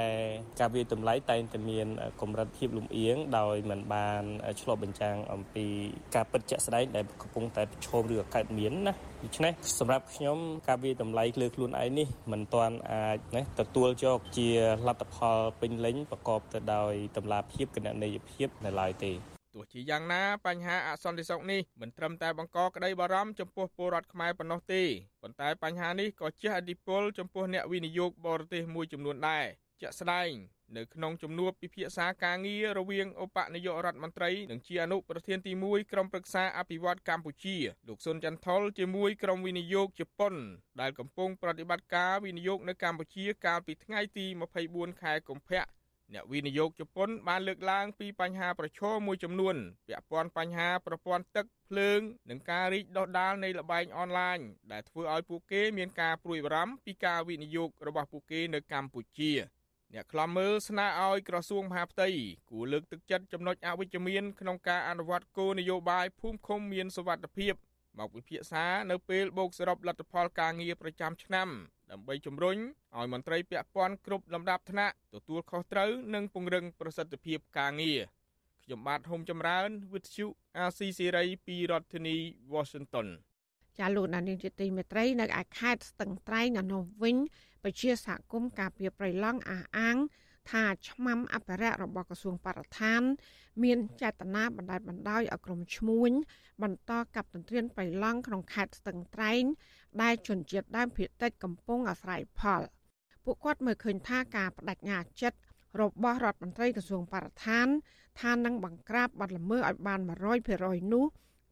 [0.60, 1.88] ការវាយតម្លៃតែងតែមាន
[2.22, 4.24] កម្រិតភាពលំអៀងដោយមិនបាន
[4.62, 5.66] ឆ្លុះបញ្ចាំងអំពី
[6.16, 14.50] ការពិតជាក់ស្ដែងដែលកំពុងតែប្រឈមឬកើតមានណាដូច្នេះសម្រាប់ខ្ញុំការវាយតម្លៃលើខ្លួនឯងនេះមិនទាន់អាចណាទទួលយកជា
[14.88, 19.14] លទ្ធផលពេញលេញប្រកបទៅដោយតម្លាភាពគណនេយ្យភាពនៅឡើយទេ
[19.54, 24.84] ទោះជាយ៉ាងណាបញ្ហាអសន្តិសុខនេះមិនត្រឹមតែបង្កក្តីបារម្ភចំពោះពលរដ្ឋខ្មែរប៉ុណ្ណោះទេ
[25.22, 29.46] ប៉ុន្តែបញ្ហានេះក៏ជះឥទ្ធិពលចំពោះអ្នកវិនិយោគបរទេសមួយចំនួនដែរ
[29.82, 30.32] ជាក់ស្ដែង
[30.78, 40.34] នៅក្នុងជំនួបពិភាក្សាការងាររវាងឧបនាយករដ្ឋមន្ត្រីនិងជាអនុប្រធានទី1ក្រុមប្រឹក្សាអភិវឌ្ឍកម្ពុជាលោកសុនចន្ទថុលជាមួយក្រុមវិនិយោគជប៉ុន
[40.82, 44.26] ដែលកំពុងប្រតិបត្តិការវិនិយោគនៅកម្ពុជាកាលពីថ្ងៃទី
[44.64, 45.64] 24ខែកុម្ភៈ
[46.14, 49.56] អ្នកវិនិយោគជប៉ុនបានលើកឡើងពីបញ្ហាប្រឈមមួយចំនួន
[49.88, 52.00] ពាក់ព័ន្ធបញ្ហាប្រព័ន្ធទឹកភ្លើង
[52.30, 54.40] និងការរីកដុះដាលនៃល្បែងអនឡាញ
[54.72, 59.32] ដែលធ្វើឲ្យពួកគេមានការព្រួយបារម្ភពីការវិនិយោគរបស់ពួកគេនៅកម្ពុជា
[59.94, 62.08] អ្នកខ្លំមើលស្នើឲ្យក្រសួងមហាផ្ទៃ
[62.52, 67.54] គួរលើកទឹកចិត្តចំណុចអវិជ្ជមានក្នុងការអនុវត្តគោលនយោបាយភូមិឃុំមានសុវត្ថិភាព
[68.00, 71.50] មកវិភាសានៅពេលបូកសរុបលទ្ធផលការងារប្រចាំឆ្នាំ
[71.92, 72.58] ដើម្បីជំរុញ
[72.98, 78.00] ឲ្យមន្ត្រីពាក់ព័ន្ធគ្រប់លំដាប់ថ្នាក់ទទួលខុសត្រូវនិងពង្រឹងប្រសិទ្ធភាពការងារ
[78.64, 80.26] ខ្ញុំបាទហុំចម្រើនវិទ្យុ
[80.58, 82.16] អាស៊ីសេរីពីរដ្ឋធានី
[82.54, 83.08] Washington
[83.80, 87.18] ចាលោកដានីលជាទីមេត្រីនៅឯខេត្តស្ទឹងត្រែងនៅនោះវិញ
[87.64, 89.98] ពជាសហគមន៍ការពារប្រៃឡង់អះអាង
[90.52, 93.02] ថាឆ្មាំអភិរក្សរបស់ក្រសួងបរិស្ថាន
[93.64, 96.12] មានចេតនាបណ្តែតបណ្តោយឲ្យក្រុមឈ្មួញ
[96.64, 99.44] បន្តកាប់ទន្ទ្រានបៃឡង់ក្នុងខេត្តស្ទឹងត្រែង
[100.02, 102.62] ដែលជនជាតិដើមភាគតិចកំពុងអាស្រ័យផល
[103.24, 105.38] ពួកគាត់មើលឃើញថាការបដិញ្ញាចិត្ត
[105.82, 107.68] របស់រដ្ឋមន្ត្រីក្រសួងបរិស្ថាន
[108.22, 110.00] ថានឹងបង្ក្រាបបទល្មើសឲ្យបាន
[110.46, 111.06] 100%នោះ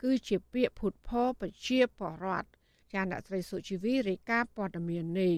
[0.03, 2.47] គឺជាពាក្យភូតផលប្រជាពលរដ្ឋ
[2.93, 5.35] ចាអ្នកស្រីសុជីវីរាយការណ៍ព័ត៌មាននេះ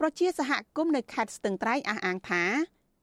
[0.00, 2.42] ប្រជាសហគមន៍នៅខេត្តស្ទឹងត្រែងអះអាងថា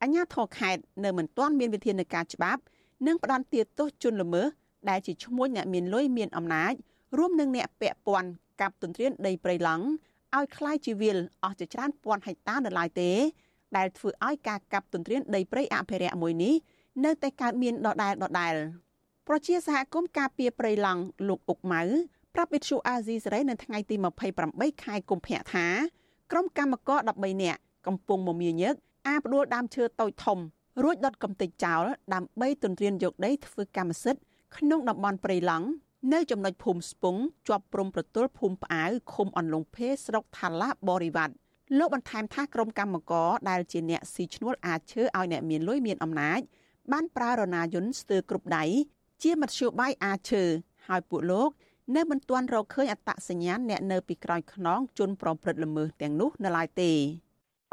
[0.02, 2.62] អាជ្ញាធរខេត្តនៅមិនទាន់មានវិធានការច្បាប់
[3.08, 4.48] និងផ្ដន្ទាទោសជនល្មើស
[4.90, 6.74] ដែលជាឈ្មោះអ្នកមានលុយមានអំណាច
[7.18, 8.30] រួមនឹងអ្នកពាក់ព័ន្ធ
[8.61, 9.85] កັບទន្ទ្រានដីព្រៃឡង់
[10.37, 13.11] ឲ្យคล้ายជាវិលអស់ជាច្រើនពាន់ហិកតានៅឡើយទេ
[13.77, 16.55] ដែលធ្វើឲ្យការកាប់ទន្ទ្រានដីព្រៃអភិរក្សមួយនេះ
[17.05, 18.55] នៅតែកើតមានដដែលដដែល
[19.29, 21.83] ប្រជាសហគមន៍ការពារព្រៃឡង់លោកអុកម៉ៅ
[22.35, 23.97] ប្រាប់វិទ្យុអាស៊ីសេរីនៅថ្ងៃទី
[24.41, 25.67] 28ខែកុម្ភៈថា
[26.33, 28.75] ក្រុមកម្មករ13នាក់កំពុងមមាញឹក
[29.09, 30.39] អាផ្ដួលដើមឈើតូចធំ
[30.83, 31.85] រួចដុតកំទេចចោល
[32.15, 34.23] ដើម្បីទន្ទ្រានយកដីធ្វើកម្មសិទ្ធិ
[34.57, 35.67] ក្នុងតំបន់ព្រៃឡង់
[36.12, 37.16] នៅចំណុចភូមិស្ពង
[37.48, 41.34] ជាប់ព្រំប្រទល់ភូមិផ្អាវឃុំអន្លង់ភេស្រុកថាឡាបរិវត្ត
[41.78, 46.40] លោកបន្ថែមថាក្រុមកម្មករដែលជាអ្នកស៊ីឈ្នួលអាចឈើឲ្យអ្នកមានលុយមានអំណាច
[46.92, 48.64] បានប្រើរណាយន្តស្ទើរគ្រប់ដៃ
[49.24, 50.44] ជាមធ្យោបាយអាចឈើ
[50.88, 51.50] ហើយពួកលោក
[51.96, 56.92] នៅមិនទាន់រកឃើញអត្តសញ្ញាណអ្នកនៅពីក្រោយខ្នងជនប្រព្រឹត្តល្មើសទាំងនោះនៅឡើយទេ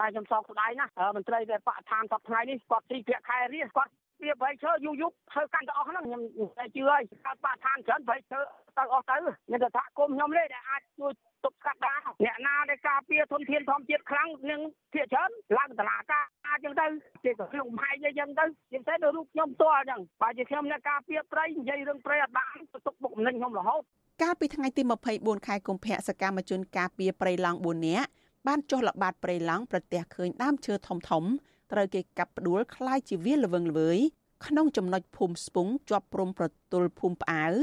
[0.00, 6.22] តែខ្ញុំសោកស្ដាយណាស់មន្ត្រីដែលបកឋានសពថ្ងៃនេះគាត់ទីភាកខែរៀសគាត់ វាប្រៃឈើយូរយប់ធ្វើកាន់តែអស់ហ្នឹងខ្ញុំ
[6.58, 8.40] តែជឿហើយកើតបកឋានច្រើនប្រៃឈើ
[8.78, 9.16] ទៅអស់ទៅ
[9.50, 11.12] មានតែថាគុំខ្ញុំទេដែលអាចជួយ
[11.44, 14.60] ទប់ស្កាត់បានអ្នកណាដែលការពារធនធានធម្មជាតិខ្លាំងនឹង
[14.92, 16.86] ភាកច្រើនឡើងតឡាការអញ្ចឹងទៅ
[17.24, 22.56] ជាក្នុងមហែកអញ្ចឹងទៅជាពិសេសនៅរូបខ្ញុំផ្ទាល់អញ្ចឹងបើជាខ្ញុំអ្នកការពារត្រីនិយាយរឿងត្រីអត់បាន
[22.86, 23.82] ទុកបុកម្នេញខ្ញុំរហូត
[24.22, 24.82] កាលពីថ្ងៃទី
[25.14, 28.08] 24ខែកុម្ភៈសកម្មជនការពារព្រៃឡង់4នាក់
[28.46, 31.24] បានចុះល្បាតព្រៃឡង់ប្រទះឃើញដើមឈើធំធំ
[31.71, 33.99] ត្រូវគេកាប់ផ្ដួលคล้ายជាវាល្វឹងល្វើយ
[34.45, 37.53] ក្នុងចំណុចភូមិស្ពង់ជាប់ព្រំប្រទល់ភូមិផ្អាវ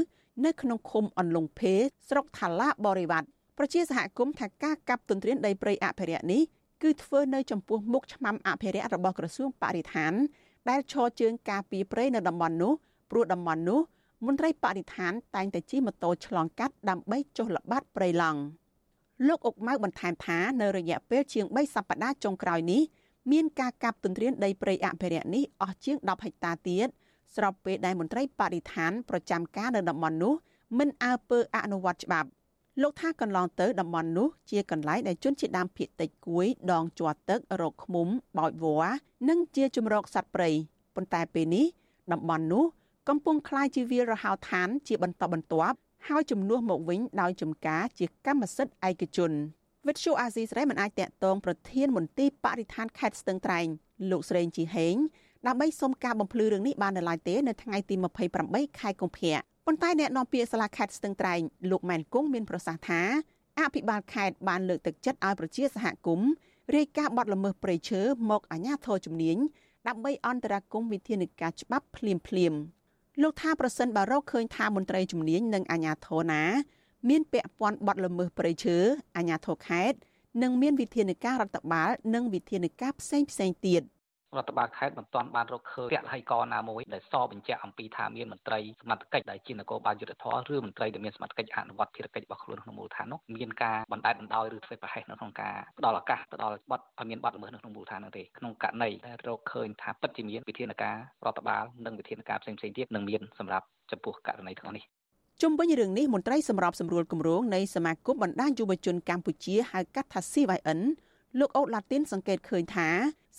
[0.45, 1.73] នៅក្នុងឃុំអន្លង់ភេ
[2.09, 6.41] ស្រុកថាឡាបរិវត្តប្រជាសហគមន៍ថាការកាប់ទន្ទ្រានដីព្រៃអភិរក្សនេះ
[6.83, 10.13] គឺធ្វើនៅចំពោះមុខឆ្មាំអភិរក្សរបស់ក្រសួងបរិស្ថាន
[10.69, 12.73] ដែលឈរជើងការពីព្រៃនៅតំបន់នោះ
[13.11, 13.79] ព្រោះតំបន់នោះ
[14.25, 18.41] មន្ត្រីបរិស្ថានតែងតែជិះម៉ូតូឆ្លងកាត់ដើម្បីចុះល្បាតព្រៃឡង់
[19.27, 22.81] លោកអុកម៉ៅបន្ថែមថានៅរយៈពេលជាង3សប្តាហ៍ចុងក្រោយនេះ
[23.31, 26.87] មានការកាប់ទន្ទ្រានដីព្រៃអភិរក្សនេះអស់ជាង10ហិកតាទៀត
[27.35, 30.33] ស្របពេលដែលមន្ត្រីបរិស្ថានប្រចាំការនៅតំបន់នោះ
[30.77, 32.29] មិនអើពើអនុវត្តច្បាប់
[32.81, 38.91] លោកថាកន្លងទៅតំបន់នោះជាកន្លែងដែលជនជាតិដើមភាគតិចគួយដងជាប់ទឹករកឃុំបោចវល្លិ
[39.29, 40.49] និងជាជំរកសត្វព្រៃ
[40.95, 41.65] ប៉ុន្តែពេលនេះ
[42.11, 42.63] តំបន់នោះ
[43.09, 49.31] កំពុងคล้ายជាវាលរហោឋានជាបន្តបន្ទាប់ ហើយជំនួសមកវិញដោយចំការជាកម្មសិទ្ធិឯកជន
[49.88, 53.66] វិទ្យុអាស៊ីសេរីមិនអាចតាក់ទងប្រធានមន្ទីរបរិស្ថានខេត្តស្ទឹងត្រែង
[54.10, 54.96] លោកស្រីជីហេង
[55.46, 57.94] ដើម្បីសុំការបំភ្លឺរឿងនេះបាននៅឡើយទេនៅថ្ងៃទី
[58.38, 63.00] 28ខែកុម្ភៈប៉ុន្តែអ្នកនាំពាក្យសាលាខេត្តស្ទឹងត្រែងលោកម៉ែនគង់មានប្រសាសន៍ថា
[63.60, 66.30] អភិបាលខេត្តបានលើកទឹកចិត្តឲ្យប្រជាសហគមន៍
[66.76, 69.36] រាយការណ៍បទល្មើសព្រៃឈើមកអាជ្ញាធរជំនាញ
[69.88, 72.52] ដើម្បីអន្តរាគមន៍វិធានការច្បាប់ភ្លាមភ្លាម
[73.22, 76.42] លោកថាប្រសិនបើរកឃើញថាមន្ត្រីជំនាញនិងអាជ្ញាធរណា
[77.08, 78.76] មានពាក់ព័ន្ធបទល្មើសព្រៃឈើ
[79.16, 79.98] អាជ្ញាធរខេត្ត
[80.42, 83.82] និងមានវិធានការរដ្ឋបាលនិងវិធានការផ្សេងផ្សេងទៀត។
[84.36, 104.84] រដ្ឋបាលខេត្តមិនទាន់បានរកឃើញពាក់ហើយកណាមួយដែលសបញ្ជាក់អំពីថាមានមន្ត្រីសមត្ថកិច្ចដែលជានគរបាលយុទ្ធធរឬមន្ត្រីដែលមានសមត្ថកិច្ចអនុវត្តភារកិច្ចរបស់ខ្លួនក្នុងមូលដ្ឋាននោះមានការបណ្តែតបណ្តោយឬធ្វើប្រហែសនៅក្នុងការផ្ដល់ឱកាសទៅដល់បទឲ្យមានបទល្មើសនៅក្នុងមូលដ្ឋាននោះទេក្នុងករណីដែលរកឃើញថាពិតជាមានវិធានការរដ្ឋបាលនិងវិធានការផ្សេងៗទៀតនឹងមានសម្រាប់ចំពោះករណីទាំងនេះ
[105.42, 110.80] ជុំវិញរឿងនេះមន្ត្រីសម្របសម្រួលគម្រោងនៃសមាគមបណ្ដាញយុវជនកម្ពុជាហៅកាត់ថា CYN
[111.38, 112.88] លោកអូតឡាទីនសង្កេតឃើញថា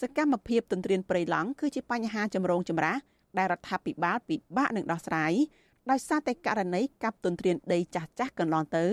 [0.01, 2.97] សកម្មភាពទន្ទ្រានព្រៃឡង់គឺជាបញ្ហាចម្រូងចម្រាស
[3.37, 5.33] ដែលរដ្ឋាភិបាលពិបាកនឹងដោះស្រាយ
[5.91, 8.85] ដោយសារតែករណីកាប់ទន្ទ្រានដីចាស់ចាស់កន្លងទៅ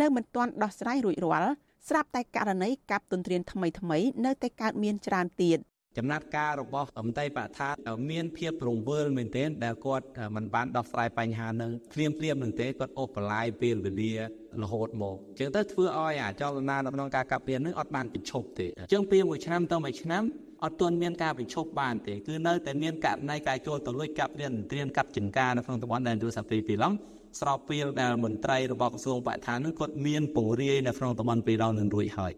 [0.00, 1.52] នៅមិនទាន់ដោះស្រាយរួចរាល់
[1.88, 5.58] ស្រាប់តែករណីកាប់ទន្ទ្រានថ្មីថ្មីនៅតែកើតមានច្រើនទៀត
[5.98, 7.70] ចំណាត់ការរបស់មន្ត្រីបឋា
[8.10, 14.12] មានភាពរង្វើលមែនទែនដែលគាត់មិនបានដោះស្រាយបញ្ហានឹងភ្លាមភ្លាមនឹងទេគាត់អូសបន្លាយពេលវេលា
[14.62, 20.22] រហូតមកអញ្ចឹងទៅធ្វើឲ្យអាចលនានៅក្នុងការកាប់រៀននឹងអត់បានបញ្ឈប់ទេអញ្ចឹងពីមួយឆ្នាំទៅមួយឆ្នាំ
[20.64, 26.96] អត់ទាន់មានការបញ្ឈប់បានទេគឺនៅតែមានករណីការចូលទៅលួចកាប់រៀនត្រៀមកាប់ចង្ការនៅក្នុងតំបន់ដែនទូសាព្រីពីឡង់
[27.40, 32.32] ស្របពេលដែលមន្ត្រីរបស់ក្រសួងបរិស្ថាននឹងគាត់មានពង្រាយនៅក្នុងតំបន់ពីឡង់នឹងរួចហើយ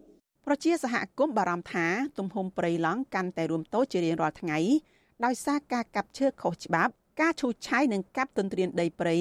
[0.48, 1.86] ប្រជាសហគមន៍បារម្ភថា
[2.18, 4.58] ទំហំព្រៃឡង់កាន់តែរួមតូចជារៀងរាល់ថ្ងៃ
[5.24, 9.16] ដោយសារការកាប់ឈើខុសច្បាប់ ការឈូសឆាយនិងកាប់ទន្ទ្រានដីព្រៃ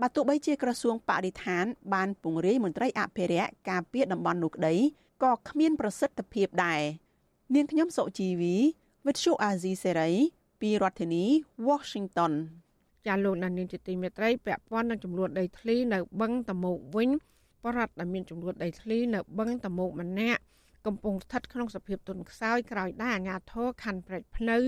[0.00, 4.74] បើទោះបីជាក្រសួងបរិស្ថាន បានពង្រាយមន្ត្រីអភិរក្សការពារតំបន់នោះក្តី
[5.22, 6.82] ក៏គ្មានប្រសិទ្ធភាពដែរ
[7.54, 8.56] នាងខ្ញុំសុជីវី
[9.06, 10.10] វិទ្យុអាស៊ីសេរី
[10.60, 11.24] ពីរដ្ឋធានី
[11.68, 12.32] Washington
[13.06, 17.10] ចាលោកនានីជាទីមេត្រីពាក់ព័ន្ធនឹងចំនួនដីធ្លីនៅបឹងតមោកវិញ
[17.62, 20.42] បរដ្ឋដែលមានចំនួនដីធ្លីនៅបឹងតមោកម្នាក់
[20.86, 24.58] កំពុងស្ថិតក្នុងសភាពទន់ខ្សោយក្រោយដែលអាជ្ញាធរខណ្ឌព្រែកភ្នៅ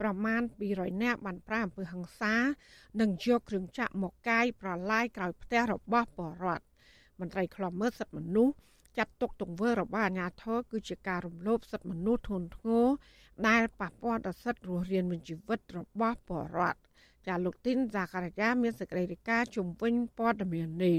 [0.00, 2.34] ប្រមាណ200នាក់បានប្រាអំពើហិង្សា
[3.00, 6.64] និងយកគ្រឿងចាក់មកកាយប្រឡាយក្រោយផ្ទះរបស់បរដ្ឋ
[7.20, 8.54] មន្ត្រីខ្លំមើលសិទ្ធិមនុស្ស
[8.98, 12.86] ចាត់ទុកទង្វើរបស់អាជ្ញាធរគឺជាការរំលោភសិទ្ធិមនុស្សធ្ងន់ធ្ងរ
[13.48, 16.78] ដែលប៉ះពាល់ដល់សិទ្ធិរស់រានមានជីវិតរបស់បរដ្ឋ
[17.26, 20.98] ចាលោកទីនសាការីយ៉ាមានសេចក្តីរាយការណ៍ជំវិញព័ត៌មាននេះ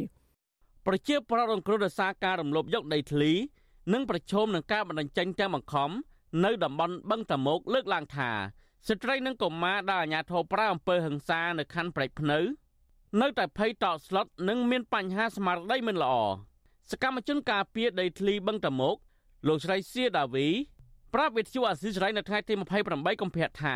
[0.88, 3.34] ប្រជាប្រដ្ឋរងគ្រោះដោយសារការរំលោភយកដីធ្លី
[3.94, 5.92] និងប្រឈមនឹងការបណ្ដឹងចេញទាំងបង្ខំ
[6.46, 8.32] នៅតំបន់បឹងតាមុកលើកឡើងថា
[8.88, 12.40] ស្ត្រីនិងកុមារដែលអាជ្ញាធរប្រើអំពើហិង្សានៅខណ្ឌព្រែកភ្នៅ
[13.22, 16.14] នៅតែភ័យតក់ស្លុតនិងមានបញ្ហាស្មារតីមិនល្អ
[16.92, 18.96] សកម្មជនការពារដីធ្លីបឹងតាមុក
[19.48, 20.48] លោកស្រីសៀដាវី
[21.14, 22.54] ប្រាប់វិទ្យុអាស៊ីសេរីនៅថ្ងៃទី
[22.88, 23.76] 28កុម្ភៈថា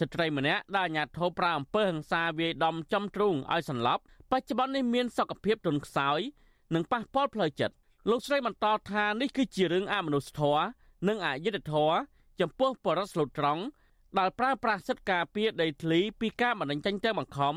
[0.00, 6.20] ស្ត្រីម្នាក់ដែលអាជ្ញាធរប្រើអំពើហិង្សាវាយដំចំទ្រូងឲ្យសន្លប់បច្ចុប្បន្ននេះមានសុខភាពទន់ខ្សោយ
[6.74, 7.74] និងប៉ះពាល់ផ្លូវចិត្ត
[8.10, 10.64] លោកស្រីបន្តថានេះគឺជារឿងអមនុស្សធម៌
[11.08, 11.96] និងអយុត្តិធម៌
[12.40, 13.62] ចំពោះបរិស្លូតត្រង់
[14.18, 17.54] ដែលប្រើប្រាស់សិទ្ធិការពារដីធ្លីពីការបណ្ដឹងចេញទៅបង្ខំ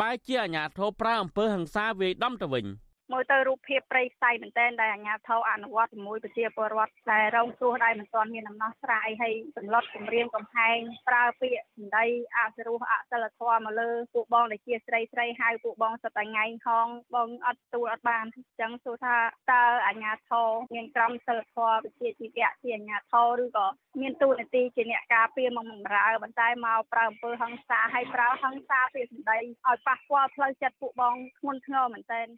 [0.00, 2.64] បែរជាអាញាធរប្រើអំពើហិង្សាវាយដំទៅវិញ។
[3.12, 12.04] មើលទៅរូបភាពព្រៃផ្សៃមែនទែនដែលអាជ្ញាធរអនុវត្តជាមួយប្រជាពលរដ្ឋដែលរងគ្រោះដែលមិនទាន់មានដំណោះស្រាយហើយសម្លុតគម្រាមកំហែងប្រើពាក្យសម្ដី
[12.36, 19.16] អសរោះអសិលធម៌មកលើពួកបងដែលជាស្រីស្រីហៅពួកបងសត្វតែថ្ងៃហងបងអត់ទួលអត់បានអញ្ចឹងសួរថា
[19.52, 23.66] តើអាជ្ញាធរមានក្រមសិលធម៌វិជាជីវៈជាអាជ្ញាធរឬក៏
[24.00, 32.28] មានតួនាទីជាអ្នកការពារមកបំរើប៉ុន្តែមកប្រើអំពើហិង្សាហើយប្រើហិង្សាពាក្យសម្ដីឲ្យប៉ះពាល់ផ្លូវចិត្តពួកបងធ្ងន់ធ្ងរមែនទែន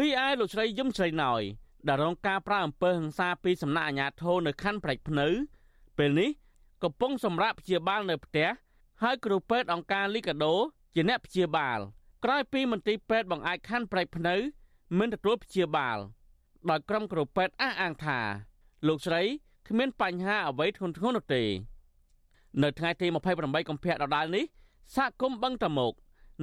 [0.00, 1.42] រីឯលោកស្រីយឹមស្រីណោយ
[1.88, 5.26] ដែលរងការប្រាអំពើហិង្សាពីសំណាក់អាជ្ញាធរនៅខណ្ឌព្រែកភ្នៅ
[5.98, 6.30] ពេលនេះ
[6.82, 8.48] កំពុងសម្រាប់ព្យាបាលនៅផ្ទះ
[9.02, 10.54] ហើយគ្រូពេទ្យអង្គការលីកាដូ
[10.94, 11.78] ជាអ្នកព្យាបាល
[12.24, 14.34] ក្រោយពីមន្ទីរពេទ្យបង្អែកខណ្ឌព្រែកភ្នៅ
[14.98, 15.98] មិនទទួលព្យាបាល
[16.70, 18.18] ដោយក្រុមគ្រូពេទ្យអះអាងថា
[18.86, 19.22] លោកស្រី
[19.68, 21.42] គ្មានបញ្ហាអ្វីធ្ងន់ធ្ងរនោះទេ
[22.62, 24.44] នៅថ្ងៃទី28កុម្ភៈដដែលនេះ
[24.96, 25.92] សហគមន៍បឹងតមោក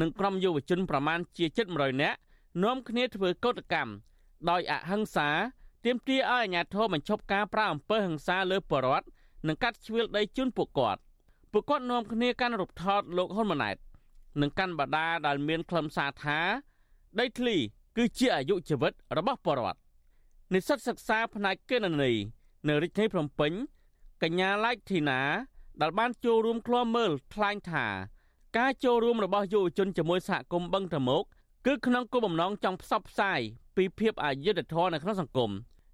[0.02, 2.18] និងក្រុមយុវជនប្រមាណជា700នាក់
[2.62, 3.92] នាំគ្នាធ្វើកោតកម្ម
[4.50, 5.30] ដោយអហិង្សា
[5.86, 9.06] ទាមទារឲ្យអាជ្ញាធរបញ្ឈប់ការប្រាអំពើហិង្សាលើបរដ្ឋ
[9.48, 11.02] និងកាត់ជ្រឿលដីជូនពួកគាត់
[11.52, 13.78] ពួកគាត់នាំគ្នាកាន់រូបថតលោកហ៊ុនម៉ាណែត
[14.42, 16.40] និងកាន់បដាដែលមានខ្លឹមសារថា
[17.20, 17.56] ដីធ្លី
[17.98, 19.80] គឺជាអាយុជីវិតរបស់បរដ្ឋ
[20.54, 22.20] និស្សិតសិក្សាផ្នែកគណនេយ្យ
[22.68, 23.52] នៅរាជធានីភ្នំពេញ
[24.24, 25.22] កញ្ញាឡៃធីណា
[25.82, 27.86] ដែលបានចូលរួមឃ្លាំមើលថ្លែងថា
[28.58, 31.24] ការចូលរួមរបស់យុវជនជាមួយសហគមន៍បឹងតមោក
[31.68, 33.40] គឺក្នុងគោលបំណងចង់ផ្សព្វផ្សាយ
[33.78, 35.52] ពីភាពអយុត្តិធម៌នៅក្នុងសង្គម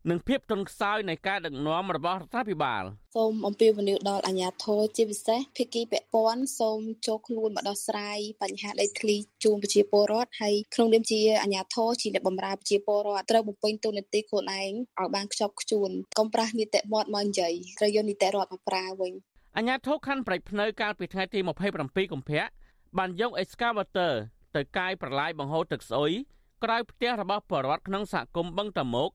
[0.09, 2.83] និងភាពទន់ខ្សោយនៃការដឹកនាំរបស់រដ្ឋាភិបាល
[3.15, 19.13] សូមអំពាវនាវដល់អាជ្ញាធរជាពិសេសភាគីពាក់ព័ន្ធសូមចូលខ្លួនមកដោះស្រាយបញ្ហាដីធ្លីជូនប្រជាពលរដ្ឋហើយក្នុងនាមជាអាជ្ញាធរជាអ្នកបម្រើប្រជាពលរដ្ឋត្រូវបំពេញតួនាទីខ្លួនឯងឲ្យបានខ្ជាប់ខ្ជួនកុំប្រាស់នីតិមាត់មកនិយាយត្រូវយកនីតិរដ្ឋមកប្រើវិញ
[19.57, 22.43] អាជ្ញាធរខណ្ឌប្រៃភ្នៅកាលពីថ្ងៃទី27កុម្ភៈ
[22.97, 24.38] បានយក excavator ទៅ
[24.77, 26.11] កាយប្រឡាយបង្ហូរទឹកស្អុយ
[26.63, 29.09] ក្រោយផ្ទះរបស់បរដ្ឋក្នុងសហគមន៍បឹងតមោក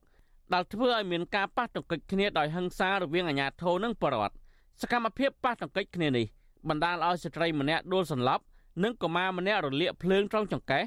[0.53, 4.35] ដែលធ្វើឲ្យមានការប៉ះទង្គិចគ្នាដោយហិង្សារវាងអាជ្ញាធរនិងបរដ្ឋ
[4.81, 6.25] សកម្មភាពប៉ះទង្គិចគ្នានេះ
[6.69, 8.43] បណ្ដាលឲ្យស្ត្រីម្នាក់ដួលសន្លប់
[8.83, 10.83] និងកុមារម្នាក់រលាកភ្លើងត្រង់ចង្កេះ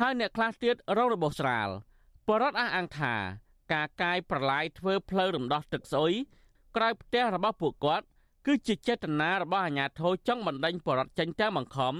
[0.00, 1.68] ហើយអ្នកខ្លះទៀតរងរបួសស្រាល
[2.28, 3.14] បរដ្ឋអះអាងថា
[3.72, 6.12] ការកាយប្រឡាយធ្វើផ្លូវរំដោះទឹកស្អុយ
[6.76, 8.06] ក្រោយផ្ទះរបស់ពួកគាត់
[8.46, 11.94] គឺជាចេតនារបស់អាជ្ញាធរចង់បណ្ដេញបរដ្ឋចេញតាមបង្ខំ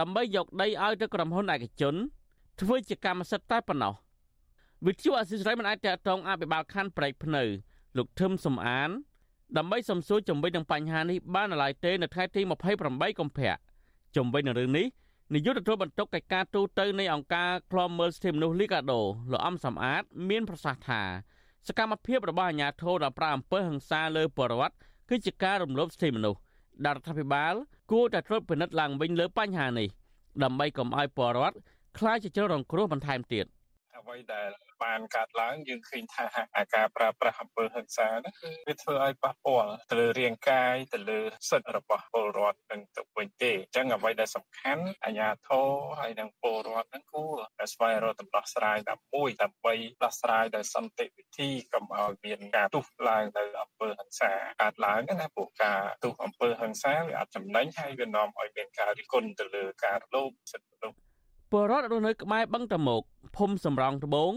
[0.00, 1.94] ដើម្បីយកដីឲ្យទៅក្រុមហ៊ុនឯកជន
[2.60, 3.94] ធ្វើជាកម្មសិទ្ធិតែប៉ុណ្ណោះ
[4.86, 7.42] វិទ្យុអសិរ័យមិនអាចតតងអភិបាលខណ្ឌប្រែកភ្នៅ
[7.96, 8.90] លោកថឹមសំអាន
[9.56, 12.40] ដើម្បីសំសួរជំវិញនឹងបញ្ហានេះបាននៅឡើយទេនៅថ្ងៃទី
[12.80, 13.54] 28កុម្ភៈ
[14.16, 14.86] ជំវិញនឹងរឿងនេះ
[15.34, 19.00] នាយកទទួលបន្ទុកកិច្ចការទូតទៅនៃអង្គការឃ្លាំមើលសិទ្ធិមនុស្សលីកាដូ
[19.32, 21.02] លោកអំសំអាត មានប្រសាសន៍ថា
[21.68, 24.74] សកម្មភាពរបស់អាជ្ញាធរដល់ប្រាអំពើហិង្សាលើបរិវត្ត
[25.08, 26.38] គឺជាការរំលោភសិទ្ធិមនុស្ស
[26.86, 27.54] ដែលរដ្ឋាភិបាល
[27.90, 29.88] គួរតែត្រួតពិនិត្យឡើងវិញលើបញ្ហានេះ
[30.42, 31.58] ដើម្បីកុំឲ្យបរិវត្ត
[31.98, 33.46] ខ្លាចជាជនរងគ្រោះបន្ថែមទៀត
[34.02, 34.50] អ្វីដែល
[34.84, 36.24] បានកើតឡើងយើងឃើញថា
[36.56, 45.68] អាការប្រើប្រាស់អំពើហិង្សាហ្នឹងគឺវាធ្វើឲ្យប៉ះពាល់ទៅលើរាងកាយទៅលើសិទ្ធិរបស់ពលរដ្ឋនឹងទៅវិញទេអញ្ចឹងអ្វីដែលសំខាន់អាជ្ញាធរ
[46.00, 61.02] ហើយនិងពលរដ្ឋហ្នឹងគួរតែស្វែងរកដំណោះស្រាយតាមមួយដើម្បីដោះស្រាយដោយសន្តិវិធីកុំឲ្យមានការទុះឡើងនៅអំពើហិង្សាកើតឡើងណាព្រោះការទុះអំពើហិង្សាវាអត់ចំណេញហើយវានាំឲ្យមានការរិះគន់ទៅលើការរលោភសិទ្ធិមនុស្ស
[61.52, 63.02] ពលរដ្ឋរស់នៅក្បែរបឹងតមោក
[63.36, 64.32] ភូមិសំរោងត្បូង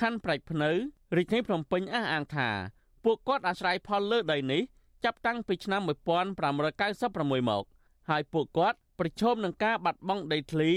[0.00, 0.70] ខណ្ឌប្រៃភ្នៅ
[1.16, 2.48] រាជធានីភ្នំពេញអះអាងថា
[3.04, 4.62] ពួកគាត់អាស្រ័យផលលើដីនេះ
[5.04, 7.64] ចាប់តាំងពីឆ្នាំ1596មក
[8.10, 10.70] ហើយពួកគាត់ប្រឈមនឹងការបាត់បង់ដីធ្លី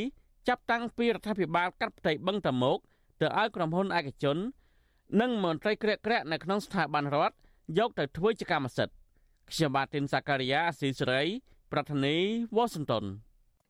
[0.48, 2.78] ចាប់តាំងពីរដ្ឋាភិបាលកាត់ផ្ទៃបឹងតាមុក
[3.22, 4.38] ទៅឲ្យក្រុមហ៊ុនឯកជន
[5.22, 7.36] និងមន្ត្រីក្រាក់ក្រាក់នៅក្នុងស្ថាប័នរដ្ឋ
[7.78, 8.94] យកទៅធ្វើជាកម្មសិទ្ធិ
[9.52, 11.22] ខ្ញុំបាទទីនសាការីយ៉ាអស៊ីសេរី
[11.72, 12.16] ប្រធានី
[12.56, 13.06] វ៉ាស៊ីនតោន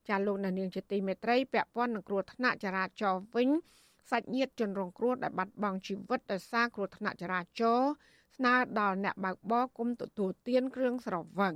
[0.09, 3.49] ចាលោកនាងជាទីមេត្រីពាក់ព័ន្ធនឹងគ្រោះថ្នាក់ចរាចរណ៍វិញ
[4.09, 7.91] សាច់ញាតិជនរងគ្រោះដែលបាត់បង់ជីវិតដោយសារគ្រោះថ្នាក់ចរាចរណ៍
[8.35, 11.53] ស្នើដល់អ្នកបើកបរគុំទទួលទានគ្រឿងស្រវឹង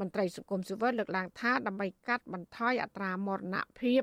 [0.00, 4.02] មន្ត្រីសង្គមស៊ីវិលលើកឡើងថាដើម្បីកាត់បន្ថយអត្រាមរណភាព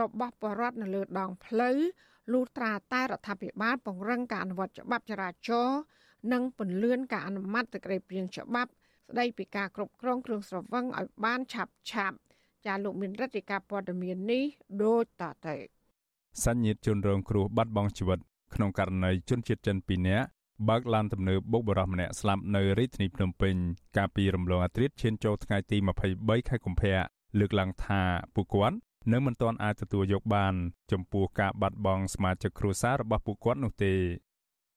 [0.00, 1.78] របស់បរដ្ឋនៅលើដងផ្លូវ
[2.32, 5.78] លុះត្រាតែរដ្ឋាភិបាលពង្រឹងការអនុវត្តច្បាប់ចរាចរណ៍
[6.32, 8.70] និងពន្លឿនការអនុម័តសេចក្តីព្រាងច្បាប់
[9.08, 12.16] ស្តីពីការគ្រប់គ្រងគ្រឿងស្រវឹងឲ្យបានឆាប់ឆាប់
[12.66, 14.44] ចាលោកមានរដ្ឋាភិការព័ត៌មាននេះ
[14.82, 15.56] ដូចតទៅ
[16.42, 18.18] សញ្ញាតជនរងគ្រោះបាត់បង់ជីវិត
[18.54, 20.26] ក្នុងករណីជនជាតិចិន2នាក់
[20.68, 23.54] បើកឡានទំនើបបុកបរោះម្នាក់ស្លាប់នៅរាជធានីភ្នំពេញ
[23.96, 25.76] កាលពីរំលងអាត្រិតឈានចូលថ្ងៃទី
[26.12, 26.96] 23ខែកុម្ភៈ
[27.38, 28.02] លើកឡើងថា
[28.34, 28.76] ពួកគាត់
[29.12, 30.54] នៅមិនទាន់អាចទទួលយកបាន
[30.92, 33.94] ចំពោះការបាត់បង់សមាជិកគ្រួសាររបស់ពួកគាត់នោះទេ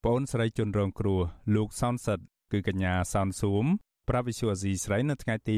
[0.04, 1.22] ប្អូនស្រីជនរងគ្រោះ
[1.56, 2.20] លោកសនសិត
[2.52, 3.66] គឺកញ្ញាសនស៊ូម
[4.10, 5.56] ប្រាវិសុអាស៊ីស្រីនៅថ្ងៃទី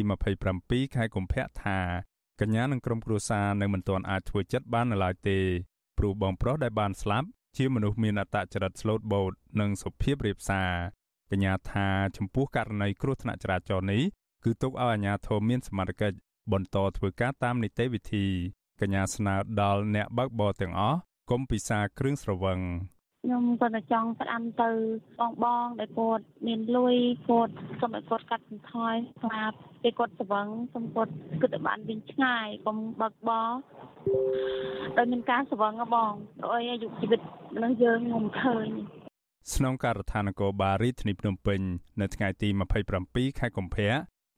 [0.47, 1.79] 27ខែកុម្ភៈថា
[2.41, 5.39] កញ្ញានិងក្រុមគ្រួសារនៅមិនទាន់អាចធ្វើចិត្តបាននៅឡើយទេ
[5.99, 10.71] ព្រោះបងប្រុសដែលបានស្លាប់ជាមនុស្សមានអត្តចរិតស្លូតបូតនិងសុភាពរាបសារ
[11.31, 14.03] កញ្ញាថាចំពោះករណីគ្រោះថ្នាក់ចរាចរណ៍នេះ
[14.43, 16.17] គឺទុកឲ្យអាជ្ញាធរមានសមត្ថកិច្ច
[16.51, 18.25] បន្តធ្វើការតាមនីតិវិធី
[18.81, 20.99] កញ្ញាស្នើដល់អ្នកបើកបរទាំងអស់
[21.31, 22.59] កុំពិសាគ្រឿងស្រវឹង
[23.23, 24.69] ខ្ញុំគាត់តែចង់ផ្ដាំទៅ
[25.19, 26.95] បងបងដែលគាត់មានលុយ
[27.27, 33.49] គាត់សូមឲ្យគាត់កាត់បន្ថយស្លាប់ពេលគាត់ស្វឹងសូមគាត់គិតឲ្យបានវិញឆ្ងាយកុំបើកបរ
[34.97, 37.21] ដោយមានការស្វឹងបងដោយអាយុជីវិត
[37.63, 38.67] នឹងយើងងំឃើញ
[39.53, 41.61] ស្នងការដ្ឋាននគរបាលរាជធានីភ្នំពេញ
[42.01, 42.49] នៅថ្ងៃទី
[42.93, 43.91] 27ខែកុម្ភៈ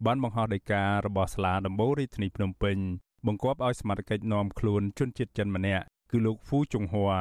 [0.06, 2.78] បានបង្ហោះដីការបស់សាលាដំបូងរាជធានីភ្នំពេញ
[3.28, 7.14] បង្គាប់ឲ្យសមត្ថកិច្ចនាំខ្លួនជនជាតិចិនម្នាក់គឺលោកហ្វូចុងហួរ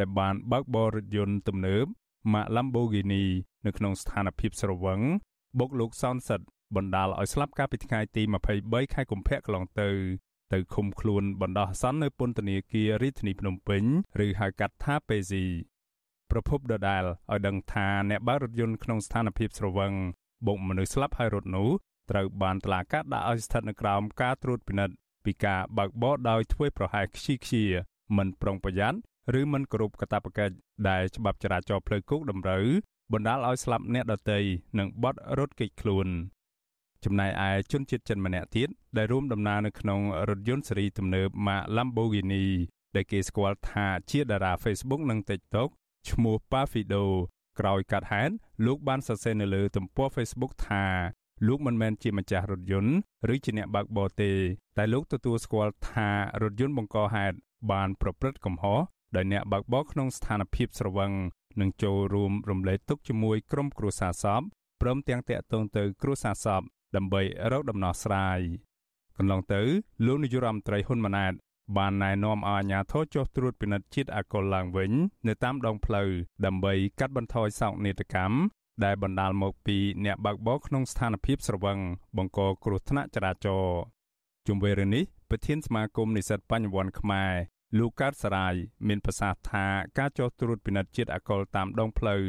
[0.00, 1.84] ដែលបានបើកបររថយន្តទំនើប
[2.32, 3.24] ម៉ាក Lamborghini
[3.66, 5.00] នៅក្នុងស្ថានភាពស្រវឹង
[5.58, 6.40] បុកលោកសនសិត
[6.76, 8.22] បណ្ដាលឲ្យស្លាប់កាលពីថ្ងៃទី
[8.58, 9.88] 23ខែកុម្ភៈកន្លងទៅ
[10.52, 13.82] ទៅឃុំខ្លួនបណ្ដោះអាសន្ននៅពន្ធនាគាររាជធានីភ្នំពេញ
[14.24, 15.44] ឬហៅកាត់ថាពេស៊ី
[16.30, 19.92] ប្រពន្ធដដាលឲ្យដឹងថាអ្នកបើករថយន្តក្នុងស្ថានភាពស្រវឹង
[20.46, 21.68] បុកមនុស្សស្លាប់ហើយរត់នោះ
[22.10, 24.94] ត្រូវបានតឡាកាដាក់ឲ្យស្ថិតនៅក្រោមការត្រួតពិនិត្យ
[25.24, 27.64] ពីការបើកបរដោយធ្វើប្រហែសខ្ជិលខ្ជា
[28.16, 28.98] មិនប្រុងប្រយ័ត្ន
[29.40, 30.54] ឬមិនគោរពកាតព្វកិច្ច
[30.88, 32.64] ដែលច្បាប់ចរាចរណ៍ផ្លូវគោកតម្រូវ
[33.12, 34.38] បណ្ដាលឲ្យស្លាប់អ្នកដទៃ
[34.78, 36.06] និងបត់រត់គេចខ្លួន
[37.04, 42.46] ចំណែកឯជនជាតិចិនម្នាក់ទៀតដែលរួមដំណើរនៅក្នុងរថយន្តស៊េរីទំនើបម៉ាក Lamborghini
[42.96, 45.68] ដែលគេស្គាល់ថាជាតារា Facebook និង TikTok
[46.10, 47.04] ឈ្មោះ Pavido
[47.58, 48.32] ក្រោយកាត់ហេតុ
[48.66, 50.84] លោកបានសរសេរនៅលើទំព័រ Facebook ថា
[51.46, 52.92] លោកមិនមែនជាម្ចាស់រថយន្ត
[53.34, 54.32] ឬជាអ្នកបើកបរទេ
[54.78, 56.08] តែលោកទទួលស្គាល់ថា
[56.42, 57.36] រថយន្តបង្កហេតុ
[57.72, 58.80] បានប្រព្រឹត្តកំហុស
[59.16, 61.12] ដោយអ្នកបើកបរក្នុងស្ថានភាពស្រវឹង
[61.60, 64.42] និងចូលរួមរំលែកទុក្ខជាមួយក្រុមគ្រួសារសព
[64.80, 66.62] ព្រមទាំងតាក់ទងទៅគ្រួសារសព
[66.96, 68.38] ដើម្បីរកដំណោះស្រាយ
[69.16, 69.60] កន្លងទៅ
[70.06, 71.32] លោកនាយរដ្ឋមន្ត្រីហ៊ុនម៉ាណែត
[71.76, 74.92] បានណែនាំឲ្យអាជ្ញាធរចុះត្រួតពិនិត្យជាតិអាល់កុលឡើងវិញ
[75.28, 76.08] នៅតាមដងផ្លូវ
[76.44, 78.36] ដើម្បីកាត់បន្ថយសោកនាដកម្ម
[78.84, 81.78] ដែលបណ្ដាលមកពីអ្នកបើកបរក្នុងស្ថានភាពស្រវឹង
[82.16, 83.80] បង្កគ្រោះថ្នាក់ចរាចរណ៍
[84.46, 87.32] ជុំវិញរឿងនេះប្រធានសមាគមនិស្សិតបញ្ញវន្តខ្មែរ
[87.76, 88.54] លោកកើតសរាយ
[88.88, 89.66] មានប្រសាសន៍ថា
[89.98, 92.22] ការចុះត្រួតពិនិត្យជាតិអាល់កុលតាមដងផ្លូវ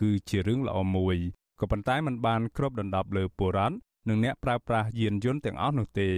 [0.00, 1.16] គឺជារឿងល្អមួយ
[1.60, 3.76] ក៏ប៉ុន្តែมันបានគ្របដណ្ដប់លើពលរដ្ឋ
[4.08, 6.10] និងអ្នកប្រើប្រាស់យានយន្តទាំងអស់នោះទេ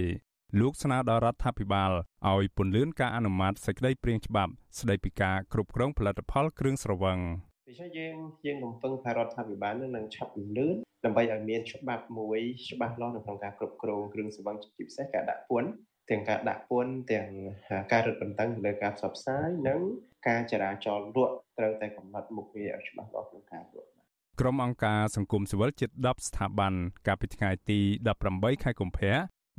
[0.59, 1.91] លោកស្នើដល់រដ្ឋាភិបាល
[2.29, 7.19] ឲ្យពន្យាការអនុម័តសេចក្តីព្រាងច្បាប់ស្តីពីការគ្រប់គ្រងផលិតផលគ្រឿងស្រវឹង
[7.67, 8.15] ដូច្នេះយើង
[8.45, 10.75] យើងរំពឹងថារដ្ឋាភិបាលនឹងឆាប់ពន្លឿន
[11.05, 15.69] ដើម្បីឲ្យមានច្បាប់មួយច្បាស់លាស់នៅក្នុងការគ្រប់គ្រងគ្រឿងស្រវឹងជាពិសេសការដាក់ពន្ធ
[16.09, 17.29] ទាំងការដាក់ពន្ធទាំង
[17.91, 19.79] ការរឹតបន្តឹងលើការផ្សព្វផ្សាយនិង
[20.27, 23.89] ការចរាចរណ៍លក់ត្រូវតែកំណត់មុខងារឲ្យច្បាស់លាស់ក្នុងការលក់
[24.39, 26.73] ក្រុមអង្គការសង្គមស៊ីវិលជិត10ស្ថាប័ន
[27.07, 27.79] កាលពីថ្ងៃទី
[28.21, 29.13] 18ខែកុម្ភៈ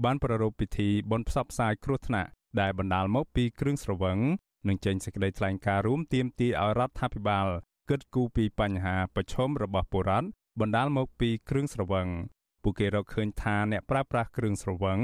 [0.04, 2.30] បានប្រារព្ធពិធីបុណ្យផ្សព្វផ្សាយគ្រោះថ្នាក់
[2.60, 4.18] ដែលបណ្ដាលមកពីគ្រឿងស្រវឹង
[4.68, 7.46] និងចេញសេចក្តីថ្លែងការណ៍រួមទាមទារឲ្យរដ្ឋាភិបាល
[7.90, 10.28] គិតគូរពីបញ្ហាប្រឈមរបស់ពលរដ្ឋ
[10.60, 12.08] បណ្ដាលមកពីគ្រឿងស្រវឹង
[12.62, 14.98] ពួកគេរកឃើញថាអ្នកប្រើប្រាស់គ្រឿងស្រវឹង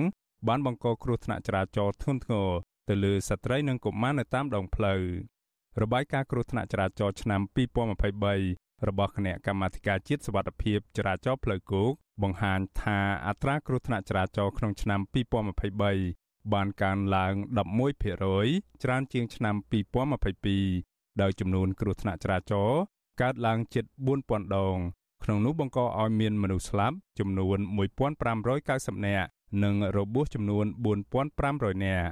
[0.49, 2.49] បានបង្កគ្រោះថ្នាក់ចរាចរណ៍ធ្ងន់ធ្ងរ
[2.89, 5.03] ទៅលើស្ត្រីនិងកុមារនៅតាមដងផ្លូវ
[5.83, 7.41] របាយការណ៍គ្រោះថ្នាក់ចរាចរណ៍ឆ្នាំ
[8.15, 11.91] 2023របស់គណៈកម្មាធិការជាតិសុវត្ថិភាពចរាចរណ៍ផ្លូវគោក
[12.23, 15.01] បង្ហាញថាអត្រាគ្រោះថ្នាក់ចរាចរណ៍ក្នុងឆ្នាំ
[15.77, 17.35] 2023បានកើនឡើង
[18.07, 19.55] 11%ច្រើនជាងឆ្នាំ
[20.43, 22.81] 2022ដោយចំនួនគ្រោះថ្នាក់ចរាចរណ៍
[23.23, 23.85] កើតឡើងជិត
[24.21, 24.79] 4000ដង
[25.25, 27.59] ក្នុងនោះបង្កឲ្យមានមនុស្សស្លាប់ចំនួន
[28.33, 29.29] 1590នាក់
[29.65, 30.67] និងរបួសចំនួន
[31.25, 32.09] 4500នាក់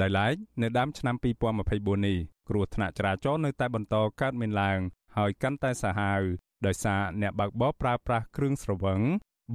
[0.00, 2.16] ដោយឡែកនៅដើមឆ្នាំ2024នេះ
[2.48, 4.78] គ្រោះថ្នាក់ចរាចរណ៍នៅតែបន្តកើតមានឡើង
[5.16, 6.20] ហើយកាន់តែសាហាវ
[6.66, 9.00] ដោយសារអ្នកបើកបរប្រើប្រាស់គ្រឿងស្រវឹង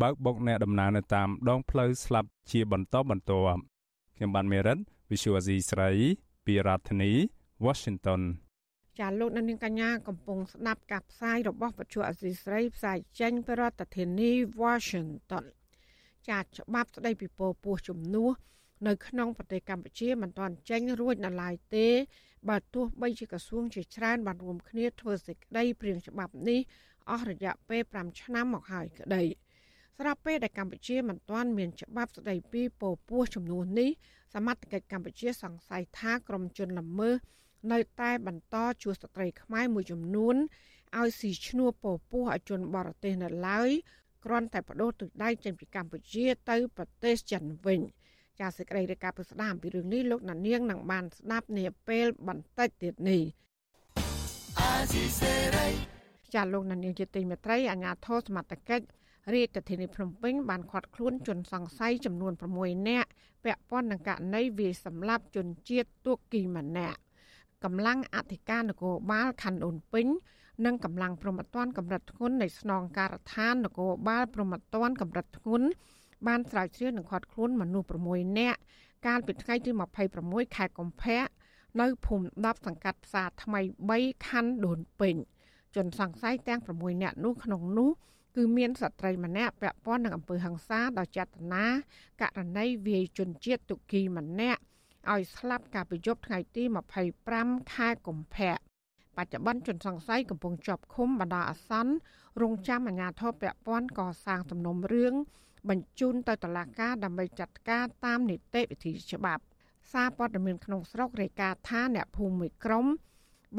[0.02, 3.60] បើកបុកអ្នកដំណើរនៅតាមដងផ្លូវស្លាប់ជាបន្តបន្ទាប់
[4.16, 4.78] ខ្ញុំបានមេរិត
[5.10, 5.92] Visual Asia ស្រី
[6.46, 7.12] ពីរដ្ឋធានី
[7.66, 8.22] Washington
[9.00, 14.32] ចាលោកនាងកញ្ញាកំពុងស្ដាប់ការផ្សាយរបស់វិទ្យុអសីស្រីផ្សាយចេញពីរដ្ឋធានី
[14.64, 15.44] Washington
[16.30, 18.32] ចាច្បាប់ស្ដីពីពោពោះជំនួស
[18.88, 21.88] នៅក្នុងប្រទេសកម្ពុជាមិនទាន់ចេញរួចនៅឡើយទេ
[22.50, 26.60] បើទោះបីជាក្រសួងជាច្រើនបានរួមគ្នាធ្វើសេចក្តីព្រាងច្បាប់នេះ
[27.10, 29.24] អស់រយៈពេល5ឆ្នាំមកហើយក្តី
[30.00, 33.90] ស្រាប់ពេលដែលកម្ពុជាមិនទាន់មានច្បាប់ស្តីពីពោពោះចំនួននេះ
[34.34, 37.16] សមត្ថកិច្ចកម្ពុជាសង្ស័យថាក្រុមជនល្មើស
[37.72, 40.36] នៅតែបន្តជួសស្ត្រីខ្មែរមួយចំនួន
[40.98, 43.70] ឲ្យស៊ីឈ្នួលពោពោះឲ្យជនបរទេសនៅឡើយ
[44.26, 47.80] គ្រាន់តែបដូរទឹកដៃចេញពីកម្ពុជាទៅប្រទេសចិនវិញ
[48.40, 53.22] ចាសសេចក្តីរាយការណ៍ពីស្ដាមពីរឿងនេះលោកណានៀងនឹងបានស្ដាប់នាពេលបន្តិចទៀតនេះ
[56.34, 58.86] ចាសលោកណានៀងជាទីមេត្រីអាជ្ញាធរសមត្ថកិច្ច
[59.34, 63.10] រាជធានីភ្នំពេញបានឃាត់ខ្លួនជនសង្ស័យចំនួន6នាក់
[63.44, 67.00] ពាក់ព័ន្ធនឹងករណីវាយសម្លាប់ជនជាតិទួគីម្នាក់
[67.64, 70.08] កម្លាំងអធិការនគរបាលខណ្ឌអូនពេញ
[70.66, 75.68] និងកម្លាំងប្រមត្តនកម្រិតធ្ងន់នៃស្នងការដ្ឋាននគរបាលប្រមត្តនកម្រិតធ្ងន់
[76.28, 78.60] បានស្រាវជ្រាវនិងឃាត់ខ្លួនមនុស្ស6នាក់
[79.08, 79.72] កាលពីថ្ងៃទី
[80.14, 81.26] 26ខែកុម្ភៈ
[81.82, 83.62] នៅភូមិ10សង្កាត់ផ្សារថ្មី
[83.94, 85.16] 3ខណ្ឌដូនពេញ
[85.76, 87.90] ជនសង្ស័យទាំង6នាក់នោះក្នុងនោះ
[88.36, 91.66] គឺមានស្ត្រីម្នាក់ពាក់ព័ន្ធនឹងអំពើហិង្សាដោយចេតនា
[92.22, 94.62] ករណីវាយជនជាតិទុគីម្នាក់
[95.12, 96.64] ឲ្យស្លាប់កាលពីយប់ថ្ងៃទី
[97.18, 98.67] 25ខែកុម្ភៈ
[99.18, 101.94] បច្ចុប្បន្នជនសង្ស័យកំពុងជាប់ឃុំបណ្ដោះអាសន្ន
[102.42, 105.14] រងចាំអាជ្ញាធរពាក់ព័ន្ធកសាងសំណុំរឿង
[105.70, 109.44] បញ្ជូនទៅតុលាការដើម្បីចាត់ការតាមនីតិវិធីច្បាប់
[109.92, 112.86] សារព័ត៌មានក្នុងស្រុករាយការណ៍ថាអ្នកភូមិមួយក្រុម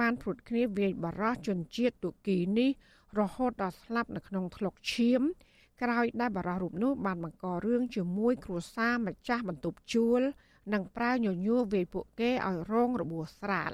[0.01, 2.71] បានព្រួតគ្នាវាយបារោះជនជាតិទូគីនេះ
[3.21, 5.23] រហូតដល់ស្លាប់នៅក្នុងថ្លុកឈាម
[5.83, 10.21] ក្រោយដែលបារោះរូបនោះបានបង្ករឿងជាមួយគ្រួសារម្ចាស់បន្ទប់ជួល
[10.73, 13.71] និងប្រើញញួរវាយពួកគេឲ្យរងរបួសស្រាល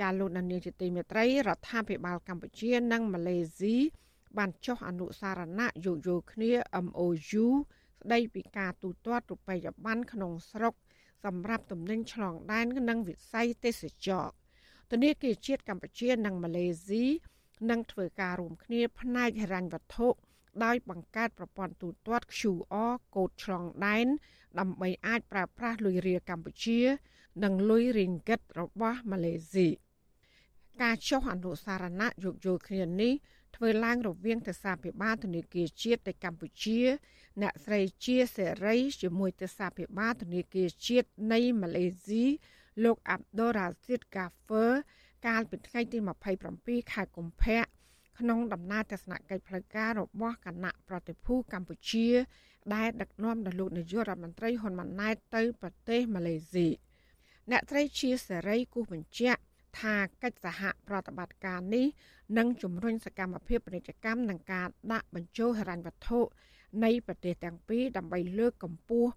[0.00, 3.76] ចាលោកនានីជាទីមេត្រីរដ្ឋាភិបាលកម្ពុជានិងម៉ាឡេស៊ី
[4.38, 6.50] បានចុះអនុសារណៈយោគយល់គ្នា
[6.84, 7.46] MOU
[8.02, 10.74] ស្ដីពីការទូទាត់រូបិយប័ណ្ណក្នុងស្រុក
[11.24, 14.26] សម្រាប់ទំនិញឆ្លងដែននិងវិស័យទេសចរ
[14.90, 17.04] ធនាគារជាតិកម្ពុជានិងម៉ាឡេស៊ី
[17.70, 20.08] និងធ្វើការរួមគ្នាផ្នែកហិរញ្ញវត្ថុ
[20.64, 24.06] ដោយបង្កើតប្រព័ន្ធទូទាត់ QR កូដឆ្លងដែន
[24.58, 26.80] ដើម្បីអាចប្រើប្រាស់លុយរៀលកម្ពុជា
[27.44, 29.68] និងលុយរីងហ្គិតរបស់ម៉ាឡេស៊ី
[30.82, 33.12] ការចុះអនុសារណៈយោគយល់គ្នានេះ
[33.56, 36.80] ធ្វើឡើងរវាងទសាភិបាលធនាគារជាតិនៃកម្ពុជា
[37.42, 42.24] អ្នកស្រីជាសេរីជាមួយទសាភិបាលធនាគារជាតិនៃម៉ាឡេស៊ី
[42.84, 44.66] លោកអាប់ដូរ៉ាស៊ីតកាហ្វឺ
[45.26, 45.98] កាលពីថ្ងៃទី
[46.44, 47.62] 27ខែកុម្ភៈ
[48.18, 52.08] ក្នុងដំណើរទស្សនកិច្ចផ្លូវការរបស់គណៈប្រតិភូកម្ពុជា
[52.74, 56.68] ដែលដឹកនាំដោយលោកនាយករដ្ឋមន្ត្រីហ៊ុនម៉ាណែតទៅប្រទេសម៉ាឡេស៊ី
[57.50, 59.40] អ្នកត្រីជាសេរីគូសបញ្ជាក់
[59.80, 61.86] ថាកិច្ចសហប្រតិបត្តិការនេះ
[62.38, 66.20] នឹងជំរុញសកម្មភាពពាណិជ្ជកម្មនិងការដាក់បញ្ចូលហិរញ្ញវត្ថុ
[66.84, 69.10] នៃប្រទេសទាំងពីរដើម្បីលើកកម្ពស់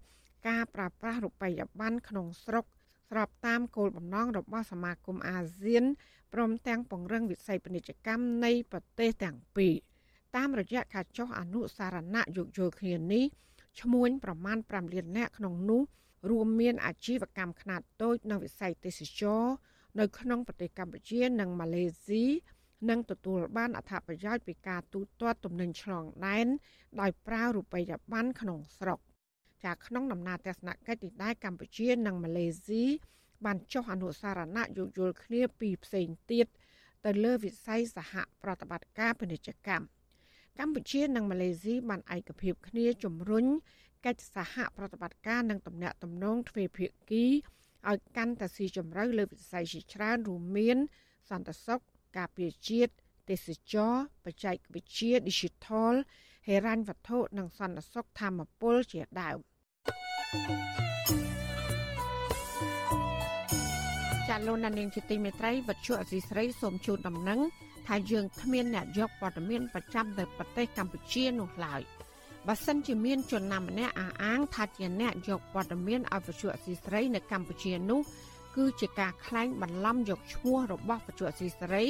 [0.48, 2.64] ការប្រើប្រាស់រូបិយប័ណ្ណក្នុងស្រុក
[3.08, 5.84] ស្របតាមគោលបំណងរបស់សមាគមអាស៊ាន
[6.32, 9.74] ព្រមទាំងពង្រឹងវិស័យពាណិជ្ជកម្មនៃប្រទេសទាំងពីរ
[10.36, 13.24] តាមរយៈការចុះអនុសារណៈយោគយល់គ្នានេះ
[13.80, 15.82] ឈ្មួញប្រមាណ5លាននាក់ក្នុងនោះ
[16.30, 19.42] រួមមានអាជីវកម្មខ្នាតតូចនិងវិស័យទេសចរ
[20.00, 22.24] នៅក្នុងប្រទេសកម្ពុជានិងម៉ាឡេស៊ី
[22.90, 26.46] នឹងទទួលបានអត្ថប្រយោជន៍ពីការទូទាត់ទំនិញឆ្លងដែន
[27.00, 28.98] ដោយប្រើរូបិយប័ណ្ណក្នុងស្រុក
[29.64, 32.84] ចាក្នុងដំណើរទស្សនកិច្ចទីដែរកម្ពុជានិងម៉ាឡេស៊ី
[33.44, 36.46] បានចុះអនុសារណៈយោគយល់គ្នាពីផ្សេងទៀត
[37.04, 38.12] ទៅលើវិស័យសហ
[38.42, 39.86] ប្រតិបត្តិការពាណិជ្ជកម្ម
[40.58, 43.46] កម្ពុជានិងម៉ាឡេស៊ីបានឯកភាពគ្នាជំរុញ
[44.06, 47.26] កិច្ចសហប្រតិបត្តិការនិងទំនាក់ទំនងទ្វេភាគី
[47.90, 50.78] ឲ្យកាន់តែស៊ីជម្រៅលើវិស័យជាច្រើនរួមមាន
[51.30, 51.80] សន្តិសុខ
[52.18, 52.92] ការពារជាតិ
[53.30, 53.92] ទេសចរ
[54.24, 55.94] បច្ចេកវិទ្យា Digital
[56.46, 59.38] ហេរញ្ញវត្ថុនិងសន្តិសុខធម្មពលជាដើម
[64.28, 67.40] ចាលោកនាងជាទីមេត្រីវັດឈុអសីស្រីសូមជូនដំណឹង
[67.86, 71.82] ថាយើងគ្មានអ្នកយកព័ត៌មានប្រចាំទៅប្រទេសកម្ពុជានោះឡើយ
[72.48, 78.00] បើសិនជាមានជនណាម្នាក់អះអាងថាជាអ្នកយកព័ត៌មានឲ្យវិទ្យុអសីស្រីនៅកម្ពុជានោះ
[78.56, 81.84] គឺជាការក្លែងបន្លំយកឈ្មោះរបស់វិទ្យុអសីស្រី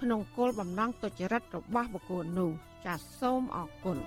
[0.00, 2.50] ក្នុងគោលបំណងទុច្ចរិតរបស់បុគ្គលនោះ
[2.84, 3.98] ចាសសូមអរគុណ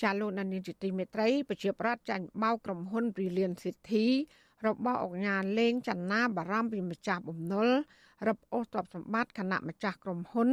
[0.00, 4.06] ចាលោកនានីជាទីមេត្រីប្រជាប្រដ្ឋចាញ់បោកក្រុមហ៊ុន Brilliant City
[4.66, 7.68] របស់អង្គការលេងចនាបារម្ភពីម្ចាស់បំណុល
[8.26, 10.48] រឹបអូសទ្រព្យសម្បត្តិគណៈម្ចាស់ក្រុមហ៊ុន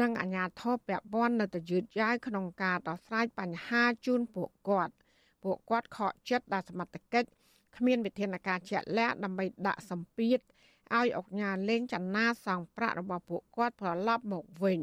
[0.00, 4.94] និងអាជ្ញាធរពាក់ព័ន្ធនៅតែយឺតយ៉ាវក្នុងការដោះស្រាយបញ្ហាជូនពួកគាត់
[5.42, 7.28] ពួកគាត់ខកចិត្តដែលសមត្ថកិច្ច
[7.76, 10.38] គ្មានវិធានការជាក់លាក់ដើម្បីដាក់សម្ពាធ
[10.96, 14.80] ឲ្យអង្គការលេងចនាសងប្រាក់របស់ពួកគាត់ត្រឡប់មកវិញ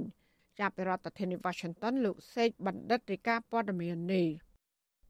[0.59, 4.27] ចាប់ពីរដ្ឋធានី Washington លោកសេកបណ្ឌិតរាជការព័ត៌មាននេះ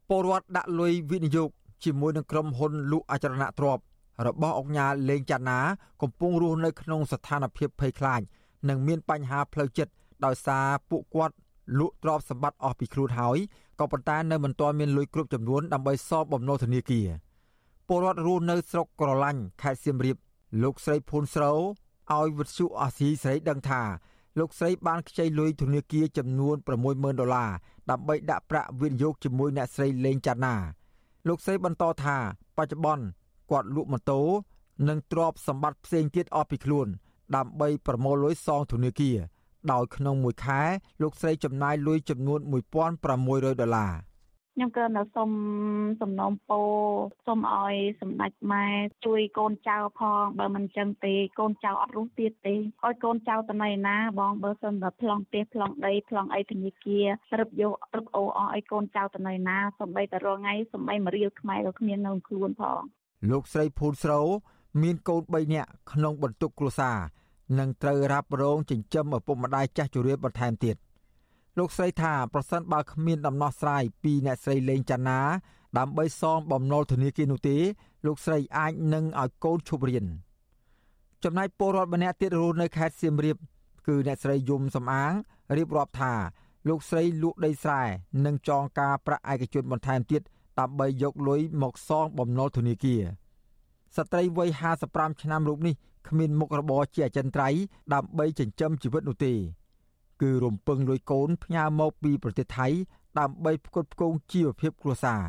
[0.08, 1.48] ពលរដ្ឋដាក់លុយវិនិយោគ
[1.84, 3.84] ជាមួយនឹងក្រុមហ៊ុនលក់អចលនទ្រព្យ
[4.26, 5.58] របស់អង្គការលេងចាណា
[6.02, 8.20] កំពុងរស់នៅក្នុងស្ថានភាពភ័យខ្លាច
[8.68, 9.92] និងមានបញ្ហាផ្លូវចិត្ត
[10.24, 11.34] ដោយសារពួកគាត់
[11.78, 13.38] លក់ទ្រព្យសម្បត្តិអស់ពីខ្លួនហើយ
[13.80, 17.08] ក៏ប៉ុន្តែនៅមិនទាន់មានលុយគ្រប់ចំនួនដើម្បីសងបំណុលធនាគារ
[17.88, 20.16] ពលរដ្ឋរស់នៅស្រុកក្រឡាញ់ខេត្តសៀមរាប
[20.62, 21.58] លោកស្រីភូនស្រូវ
[22.12, 23.82] ឲ្យវិទ្យុអាស៊ីស្រីដឹងថា
[24.38, 26.56] លោកស្រីបានខ្ចីលុយធនាគារចំនួន
[26.88, 27.50] 60000ដុល្លារ
[27.90, 30.54] ដើម្បីដាក់ប្រាក់វិនិយោគជាមួយអ្នកស្រីលេងចាណា
[31.28, 32.16] លោកស្រីបន្តថា
[32.56, 33.04] បច្ចុប្បន្ន
[33.52, 34.20] គាត់លក់ម៉ូតូ
[34.88, 36.88] និងទ្រព្យសម្បត្តិផ្សេងទៀតអស់ពីខ្លួន
[37.36, 39.18] ដើម្បីប្រមូលលុយសងធនាគារ
[39.72, 40.60] ដោយក្នុងមួយខែ
[41.02, 42.40] លោកស្រីចំណាយលុយចំនួន
[43.00, 43.94] 1600ដុល្លារ
[44.56, 45.30] ខ្ញុំក៏នៅសុំ
[46.00, 46.70] សំណូមពរ
[47.26, 48.66] សុំឲ្យសម្ដេចម៉ែ
[49.06, 57.06] ជួយកូនចៅផងបើមិនចឹងទេកូនចៅអត់រស់ទៀតទេឲ្យកូនចៅទៅណៃណាបងបើសិនបើប្លង់ផ្ទះប្លង់ដីប្លង់អីធនាគារ
[57.40, 62.80] រឹបយករឹបអូអស់ឲ្យកូនចៅទៅណៃណាសំបីតែរងថ្ងៃសំបីមួយរៀលខ្មែរក៏គ្មាននៅខ្លួនផង
[63.30, 64.26] លោកស្រីភូនស្រូវ
[64.82, 66.98] មានកូន3នាក់ក្នុងបន្ទុកគ្រួសារ
[67.58, 70.76] និងត្រូវរ៉ាប់រងចិញ្ចឹមឪពុកម្ដាយចាស់ជរាបន្ថែមទៀត
[71.58, 75.20] លោកស្រីថាប្រសិនបើគ្មានដំណោះស្រាយពីអ្នកស្រីលេងចាណា
[75.78, 77.56] ដើម្បីសងបំណុលធនាគារនោះទេ
[78.06, 80.06] លោកស្រីអាចនឹងឲ្យកូនឈប់រៀន
[81.24, 83.36] ចំណែកពលរដ្ឋម្នាក់ទៀតរស់នៅខេត្តសៀមរាប
[83.86, 85.12] គឺអ្នកស្រីយំសំអាង
[85.56, 86.12] រៀបរាប់ថា
[86.68, 87.82] លោកស្រីលក់ដីស្រែ
[88.26, 90.22] និងចងការប្រាក់ឯកជនបន្ថែមទៀត
[90.60, 93.02] ដើម្បីយកលុយមកសងបំណុលធនាគារ
[93.96, 94.50] ស្ត្រីវ័យ
[94.86, 95.74] 55ឆ្នាំរូបនេះ
[96.08, 97.60] គ្មានមុខរបរជាអចិន្ត្រៃយ៍
[97.94, 99.34] ដើម្បីចិញ្ចឹមជីវិតនោះទេ
[100.22, 102.68] គឺរំពឹងលុយកូនផ្ញើមកពីប្រទេសថៃ
[103.18, 105.22] ដើម្បីផ្គត់ផ្គង់ជីវភាពគ្រួសារ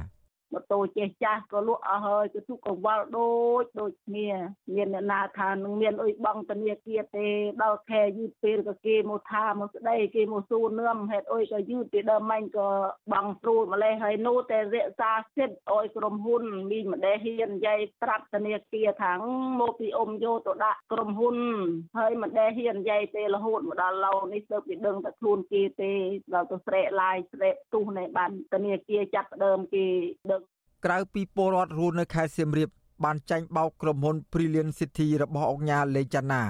[0.53, 3.31] ម៉ូតូចេះចាស់ក៏លក់អស់ហើយគឺទុកកង្វល់ដូ
[3.61, 4.29] ចដូចគ្នា
[4.75, 7.27] មានអ្នកណាថានឹងមានអុយបងធនាគារទេ
[7.63, 12.69] ដល់ខែយឺតពេលក៏គេមកថាមកស្ដីគេមកសួរនឿមហេតុអុយក៏យឺតពីដើមមិញក៏
[13.13, 19.13] បងស្រួលម្លេះហើយនោះតែរក្សាសិទ្ធអុយក្រុមហ៊ុនមីម្ដេះហ៊ាននិយាយប្រាប់ធនាគារថា
[19.61, 21.37] មកពីអ៊ំយកទៅដាក់ក្រុមហ៊ុន
[21.97, 25.91] ហើយម្ដេះហ៊ាននិយាយទេរហូតមកដល់ឡូវនេះទៅពីដឹងតែខ្លួនគេទេ
[26.33, 29.85] ដល់ទៅស្រែកឡាយស្រែកទុះនៃបានធនាគារចាប់ដើមគេ
[30.31, 30.42] ដឹង
[30.85, 32.69] ក្រៅពីពលរដ្ឋរស់នៅខេត្តសៀមរាប
[33.03, 36.43] បានចាញ់បោកក្រុមហ៊ុន Brilliant City របស់អង្គការលេងចាណា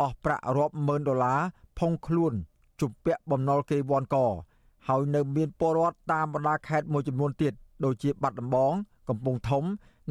[0.00, 1.40] អស់ប្រាក់រាប់ម៉ឺនដុល្លារ
[1.78, 2.32] ផុងខ្លួន
[2.80, 4.16] ជំពាក់បំណុលគេវ័នក
[4.88, 7.52] ហើយនៅមានពលរដ្ឋតាមបណ្ដាខេត្តមួយចំនួនទៀត
[7.84, 8.72] ដូចជាបាត់ដំបង
[9.08, 9.64] កំពង់ធំ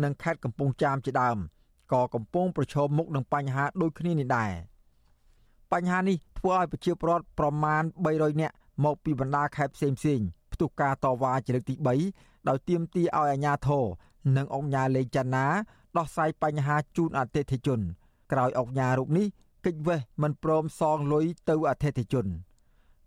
[0.03, 1.37] និងខេត្តកំពង់ចាមជាដើម
[1.93, 4.51] ក៏កំពុងប្រឈមមុខនឹងបញ្ហាដូចគ្នានេះដែរ
[5.71, 10.21] បញ្ហានេះធ្វើឲ្យប្រជាពលរដ្ឋប្រមាណ300នាក់មកពីបណ្ដាខេត្តផ្សេងផ្សេង
[10.57, 11.75] ផ្ទុះការតវ៉ាជាលើកទី
[12.11, 13.85] 3ដោយទាមទារឲ្យអាជ្ញាធរ
[14.37, 15.45] និងអង្គការលេងចាណា
[15.97, 17.79] ដោះស្រាយបញ្ហាជូនអតិថិជន
[18.31, 19.27] ក្រោយអង្គការរូបនេះ
[19.65, 22.25] កិច្ចវេះមិនព្រមសងលុយទៅអតិថិជន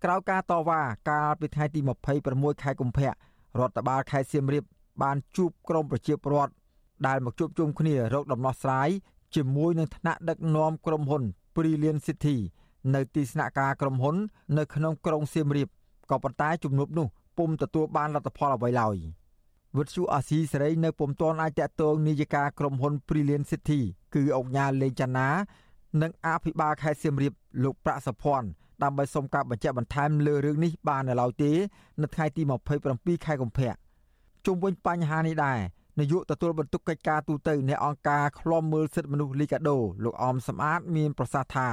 [0.04, 0.80] ក្រោយការតវ៉ា
[1.10, 1.80] កាលពីថ្ងៃទី
[2.22, 3.08] 26ខែកុម្ភៈ
[3.58, 4.64] រដ្ឋបាលខេត្តសៀមរាប
[5.02, 6.52] បានជួបក្រុមប្រជាពលរដ្ឋ
[7.06, 8.88] ដែលមកជួបជុំគ្នារកដំណោះស្រាយ
[9.34, 11.22] ជាមួយនឹងថ្នាក់ដឹកនាំក្រុមហ៊ុន
[11.54, 12.36] Brilliant City
[12.94, 14.16] នៅទីស្នាក់ការក្រុមហ៊ុន
[14.58, 15.68] នៅក្នុងក្រុងសៀមរាប
[16.10, 17.06] ក៏ប៉ុន្តែជំនួបនោះ
[17.40, 18.96] ពុំទទួលបានលទ្ធផលអ្វីឡើយ
[19.76, 23.80] វិទ្យុអាស៊ីសេរីនៅពុំទាន់អាចតតងនាយការក្រុមហ៊ុន Brilliant City
[24.14, 25.28] គឺអង្គការលេងចាណា
[26.02, 27.32] និងអភិបាលខេត្តសៀមរាប
[27.62, 28.48] លោកប្រាក់សុភ័ណ្ឌ
[28.82, 31.52] ដើម្បីសុំការបញ្ជាក់បន្ថែមលើរឿងនេះបាននៅឡើយទេ
[32.02, 32.42] នៅថ្ងៃទី
[32.84, 33.72] 27ខែកុម្ភៈ
[34.46, 35.58] ជុំវិញបញ្ហានេះដែរ
[35.98, 41.68] នាយកទទួលបន្ទុកកិច្ចការទូតនៃអង្គការឃ្លាំមើលសិទ្ធិមនុស្សលីកាដូលោកអមសំអាតមានប្រសាសន៍ថា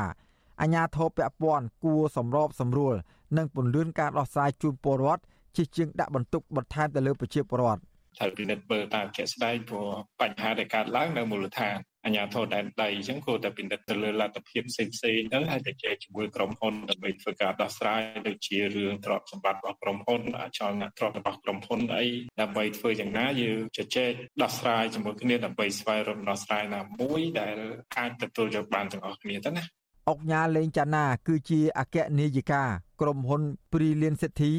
[0.62, 1.12] អាញាធរព
[1.42, 2.96] ពាន់គួរសម្របសម្រួល
[3.38, 5.24] និងពន្លឿនការដោះស្រាយជូនពលរដ្ឋ
[5.58, 7.82] ជាជាងដាក់បន្ទុកបន្ថែមទៅលើប្រជាពលរដ្ឋ
[8.20, 9.90] ត្រូវពិនិត្យមើលតាមជាក់ស្ដែងព្រោះ
[10.22, 22.06] បញ្ហាដែលកើតឡើងនៅមូលដ្ឋានអាជ្ញាធរដែនដីអញ្ចឹងគួរតែពិនិត្យទៅលើលទ្ធភាពផ្សេងផ្សេងទៅហើយតែជែកជាមួយក្រុមហ៊ុនដើម្បីធ្វើការដោះស្រាយដូចជារឿងទ្រព្យសម្បត្តិរបស់ក្រុមហ៊ុនអាចលណាទ្រព្យរបស់ក្រុមហ៊ុនអី
[22.42, 27.58] ដើម្បីធ្វើយ៉ាងណាយើងជជែកដោះស្រាយជាមួយគ្នាដើម្បីស្វែងរកដោះស្រាយណាមួយដែល
[27.98, 29.64] អាចទទួលយកបានទាំងអស់គ្នាទៅណា
[30.10, 32.64] អង្គញាលេងចាណា គឺជាអគ្គនាយិកា
[33.02, 33.42] ក្រុមហ៊ុន
[33.72, 34.54] Brilliant City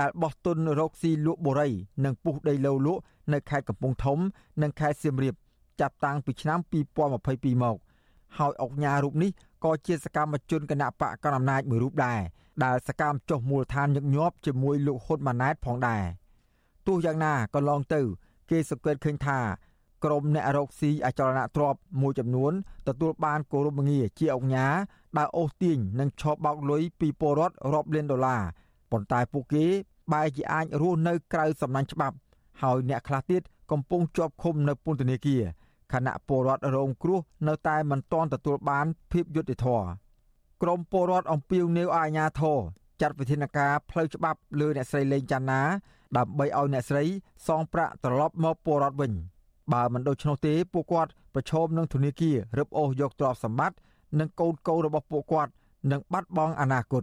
[0.00, 1.70] ដែលបោះទុនរកស៊ីលក់បូរី
[2.04, 3.00] និងពុះដីឡូវលក់
[3.32, 4.18] នៅខេត្តកំពង់ធំ
[4.62, 5.34] និងខេត្តសៀមរាប
[5.80, 6.58] ចាប់តាំងពីឆ្នាំ
[7.12, 7.76] 2022មក
[8.38, 9.30] ហើយអង្គញារូបនេះ
[9.64, 12.20] ក៏ជាសកម្មជនគណៈបកកណ្ដាលអំណាចមួយរូបដែរ
[12.64, 16.02] ដែលសកម្មចុះមូលដ្ឋានញឹកញាប់ជាមួយលោកហ៊ុនម៉ាណែតផងដែរ
[16.86, 18.00] ទោះយ៉ាងណាក៏ឡងទៅ
[18.50, 19.38] គេសង្កេតឃើញថា
[20.04, 22.52] ក្រុមអ្នករកស៊ីអចលនទ្រព្យមួយចំនួន
[22.88, 24.66] ទទួលបានគោរពងារជាអង្គញា
[25.18, 28.42] ដែលអូសទាញនិងឆោបបោកលុយពីពលរដ្ឋរាប់លានដុល្លារ
[28.92, 29.64] ប៉ុន្តែពួកគេ
[30.12, 32.16] បែរជាអាចរស់នៅក្រៅសំណាញ់ច្បាប់
[32.62, 35.42] ហើយអ្នកខ្លះទៀតកំពុងជាប់ឃុំនៅពន្ធនាគារ
[35.92, 39.86] ខណៈពលរដ្ឋរងគ្រោះនៅតែមិនទាន់ទទួលបានភាពយុត្តិធម៌
[40.62, 42.58] ក្រមពលរដ្ឋអំពាវនាវឲ្យអាជ្ញាធរ
[43.00, 45.62] ចាត់វិធានការផ្លូវច្បាប់លើអ្នកស្រីលេងចាន់ណា
[46.16, 47.04] ដើម្បីឲ្យអ្នកស្រី
[47.46, 49.12] សងប្រាក់ត្រឡប់មកពលរដ្ឋវិញ
[49.72, 53.76] បើមិនដូច្នោះទេពួកគាត់ប្រឈមនឹងធនាគាររឹបអូសយកទ្រព្យសម្បត្តិ
[54.18, 55.52] និងកូនកូនរបស់ពួកគាត់
[55.90, 57.02] នឹងបាត់បង់អនាគត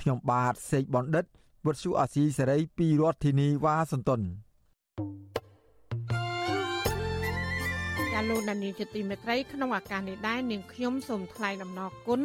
[0.00, 1.24] ខ្ញុំបាទសេកបណ្ឌិត
[1.66, 12.20] វុទ្ធុអាស៊ីសេរីពីរដ្ឋធានីវ៉ាស៊ីនតោនាលោកដានីជាទីមេត្រីក្នុងឱកាសនេះដែរនាងខ្ញុំសូមថ្លែងអំណរគុណ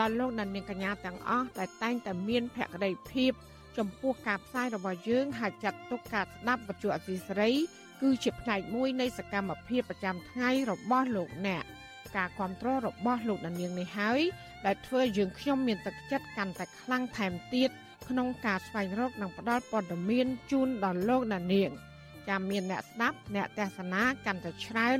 [0.00, 3.32] ដល់លោកដានីកញ្ញាទាំងអស់ដែលតែងតែមានភក្ដីភាព
[3.78, 7.50] ចំពោះការផ្សាយរបស់យើងហើយចាត់ទុកការស្ដាប់វិទ្យុអសីសេរី
[8.02, 11.64] គឺជាផ្នែកមួយនៃសកម្មភាពប្រចាំថ្ងៃរបស់លោកអ្នក
[12.16, 14.20] ការគ្រប់គ្រងរបស់លោកដានីនេះហើយ
[14.66, 17.70] ដែលធ្វើយើងខ្ញុំមានទឹកចិត្តកាន់តែខ្លាំងថែមទៀត
[18.08, 21.70] ក្នុងការស្វែងរកនិងផ្តល់ព័ត៌មានជូនដល់លោកដានាង
[22.28, 24.98] ចាំមានអ្នកស្ដាប់អ្នកទេសនាកាន់តែច្រើន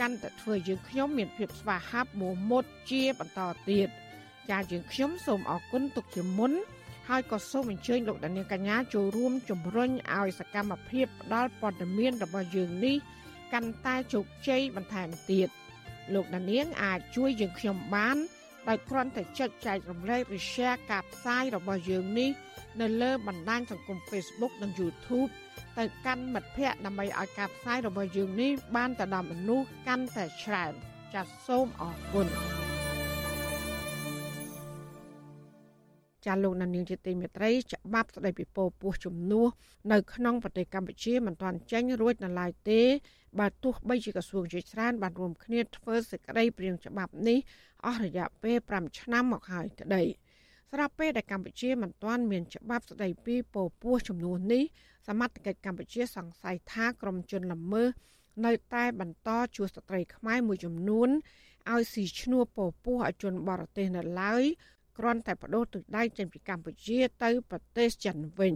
[0.00, 3.40] កាន់តែធ្វើយើងខ្ញុំមានភាពស្វាហាប់មោះមុតជាបន្ត
[3.70, 3.88] ទៀត
[4.50, 6.52] ចាយើងខ្ញុំសូមអរគុណទុកជាមុន
[7.08, 12.96] ហើយក៏សូមអញ្ជើញលោកដានៀងកញ្ញាចូលរួមជំរុញឲ្យសកម្មភាពផ្ដល់ព័ត៌មានរបស់យើងនេះ
[13.52, 15.48] កាន់តែជោគជ័យបន្ថែមទៀត
[16.14, 18.16] លោកដានៀងអាចជួយយើងខ្ញុំបាន
[18.68, 22.30] ដោយគ្រាន់តែចុចចែករំលែកឬ share ការផ្សាយរបស់យើងនេះ
[22.80, 25.30] នៅលើបណ្ដាញសង្គម Facebook និង YouTube
[25.78, 30.72] ទៅកាន់មិត្តភ័ក្តិដើម្បីឲ្យការផ្សាយរបស់យើងនេះបានទៅដល់មនុស្សកាន់តែច្រើន
[31.14, 32.26] ចាសសូមអរគុណ
[36.26, 39.48] ចាលោកនានីជាទីមេត្រីច្បាប់ស្តីពីពោពោះជំនួស
[39.92, 42.82] នៅក្នុងប្រទេសកម្ពុជាមិនទាន់ចេញរួចនៅឡើយទេ
[43.40, 47.38] បើទោះបីជាក្រសួងជាច្រើនបានរួមគ្នាធ្វើសេចក្តីព្រាងច្បាប់នេះ
[47.86, 50.02] អស់រយៈពេល5ឆ្នាំមកហើយក្តី
[50.72, 54.64] ស្រាប់ពេលដែលកម្ពុជាមិនទាន់មានច្បាប់ស្តីពីពពោះចំនួននេះ
[55.08, 57.88] សមត្ថកិច្ចកម្ពុជាសង្ស័យថាក្រុមជនល្មើស
[58.44, 61.08] នៅតែបន្តជួសស្ត្រីខ្មែរមួយចំនួន
[61.72, 64.42] ឲ្យស៊ីឈ្នួលពពោះឲ្យជនបរទេសនៅឡើយ
[64.98, 68.54] គ្រាន់តែបដូរទិសដៅចេញពីកម្ពុជាទៅប្រទេសចិនវិញ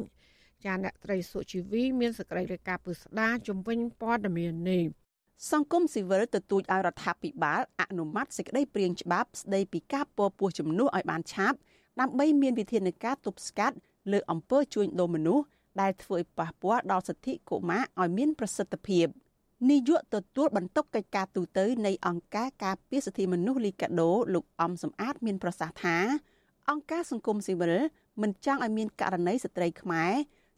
[0.67, 4.85] ចាអ្នកត្រីសុជីវីមានសេចក្តីរាយការណ៍ពឹស្ដាជំវិញព័ត៌មាននេះ
[5.51, 11.59] សង្គមស៊ីវិលទទូចឲ្យរដ្ឋាភិបាលអនុម័តសេចក្តីព្រាងច្បាប់ស្តីពីការពពោះជំនួសឲ្យបានឆាប់
[12.01, 13.77] ដើម្បីមានវិធានការទប់ស្កាត់
[14.13, 15.45] លើអំពើជួញដូរមនុស្ស
[15.81, 19.07] ដែលធ្វើឲ្យប៉ះពាល់ដល់សិទ្ធិកុមារឲ្យមានប្រសិទ្ធភាព
[19.71, 25.97] នាយកទទួលបន្ទុកកិច្ចការទូតនៃអង្គការការពារសិទ្ធិមនុស្សលីកាដូលោកអំសំអាតមានប្រសាសន៍ថា
[26.71, 27.75] អង្គការសង្គមស៊ីវិល
[28.23, 30.13] មិនចង់ឲ្យមានករណីស្ត្រីខ្មែរ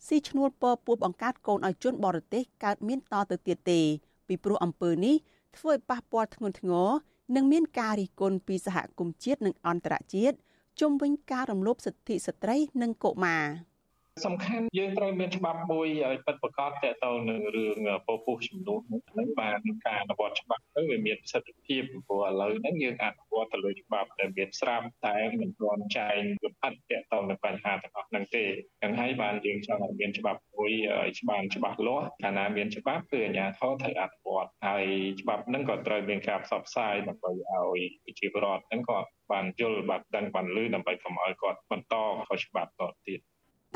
[0.06, 3.80] ស៊ីឈ្នួលពពោះបង្កើតកូនឲ្យជនបរទេសកើតមានតទៅទៀតទេ
[4.26, 5.16] ពីព្រោះអំពើនេះ
[5.56, 6.88] ធ្វើឲ្យប៉ះពាល់ធ្ងន់ធ្ងរ
[7.34, 10.36] និងមានការរិះគន់ពីសហគមន៍ជាតិនិងអន្តរជាតិ
[10.80, 13.44] ជុំវិញការរំលោភសិទ្ធិស្ត្រីនិងកុមារ។
[14.26, 16.72] សំខាន់យើងត្រូវមានច្បាប់មួយឲ្យពិតប្រាកដត
[17.04, 26.96] ទៅនឹងរឿងពពុះចំនួនហ្នឹងបានការអនុវត្តច្បាប់ទៅវាមានប្រសិទ្ធភាពព្រោះឥឡូវហ្នឹងយើងអនុវត្តទៅលើច្បាប់ដែលមានស្រាប់តែមិនទាន់ចែងលម្អិតតទៅ
[27.30, 28.44] នឹងបញ្ហាទាំងអស់ហ្នឹងទេ
[28.82, 34.84] ចឹងហើយបានយើងចង់ឲ្យមានច្បាប់មួយឲ្យច្បាស់ច្បាស់លាស់កាលណាមានច្បាប់គឺអាជ្ញាធរត្រូវអនុវត្តហើយ
[35.20, 38.98] ច្បាប់ហ្នឹងក៏ត្រូវមានការផ្សព្វផ្សាយដើម្បីឲ្យប្រជាពលរដ្ឋហ្នឹងក៏
[39.32, 41.94] បានយល់បានដឹងបានលឺដើម្បីកុំឲ្យគាត់បន្ត
[42.28, 43.20] ខុសច្បាប់តទៀត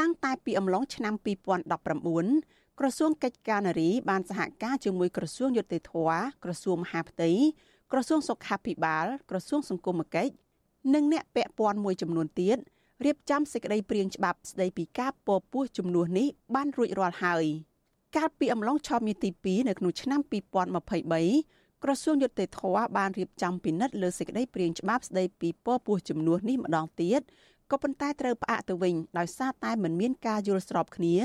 [0.03, 1.15] តាំងតែពីអំឡុងឆ្នាំ
[1.77, 5.93] 2019ក្រសួងកិច្ចការនារីបានសហការជាមួយក្រសួងយុតិធធ
[6.45, 7.31] ក្រសួងមហាផ្ទៃ
[7.93, 10.33] ក្រសួងសុខាភិបាល ក្រសួងសង្គមគិច្ច
[10.95, 12.57] និងអ្នកពាក់ព័ន្ធមួយចំនួនទៀត
[13.05, 17.45] រៀបចំសេចក្តីព្រាងច្បាប់ស្តីពីការពពោះជំនួសនេះបានរួចរាល់ហើយ
[18.17, 20.21] កាលពីអំឡុងឆមាសទី2នៅក្នុងឆ្នាំ
[21.03, 22.61] 2023ក្រសួងយុតិធធ
[22.97, 27.21] បានរៀបចំពិនិត្យលើសេចក្តីព្រាងច្បាប់ស្តីពីពពោះជំនួសនេះម្ដងទៀត
[27.73, 31.17] ក៏ប៉ុន្តែត្រូវផ្អាកទៅវិញដោយសារតែមិនមានការយល់ស្របគ្នា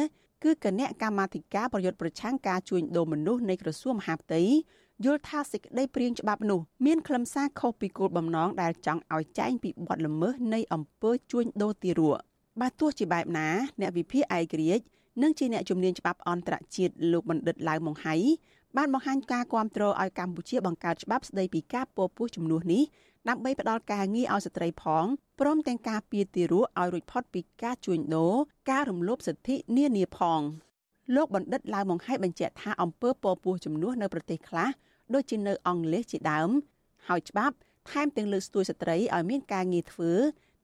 [0.44, 4.42] គឺគណៈកម្មាធិការប្រយុទ្ធប្រឆាំងការជួញដូរមនុស្សនៃក្រសួងមហាផ្ទៃ
[5.06, 12.18] យល់ថាសេចក្តីព្រាងច្បាប់នោះមានខ្លឹមសារខុសពីគោលបំណងដែលចង់ឲ្យចែងពីបទល្មើសនៃអំពើជួញដូរទារក
[12.62, 13.50] បើទោះជាបែបណា
[13.82, 14.84] អ្នកវិភាគឯករាជ្យ
[15.22, 18.16] និងជាអ្នកជំនាញច្បាប់អន្តរជាតិលោកបណ្ឌិតឡៅម៉ុងហៃ
[18.78, 22.84] បានបង្ហាញការគាំទ្រឲ្យកម្ពុជាបង្កើតច្បាប់ស្តីពីការពពោះជំនួសនេះ
[23.30, 25.06] ដើម្បីផ្ដល់ការងារឲ្យស្ត្រីផង
[25.40, 28.36] ព្រមទាំងការពារទារកឲ្យរួចផុតពីការជួញដូរ
[28.72, 30.42] ការរំលោភសិទ្ធិនានាផង
[31.16, 34.70] លោកបណ្ឌិតឡាវម៉ុងហៃបញ្ជាក់ថាអំពើពពោះជំនួសនៅប្រទេសខ្លះ
[35.14, 36.50] ដូចជានៅអង់គ្លេសជាដើម
[37.08, 37.56] ហើយច្បាប់
[37.90, 40.12] ថែមទាំងលើកស្ទួយស្ត្រីឲ្យមានការងារធ្វើ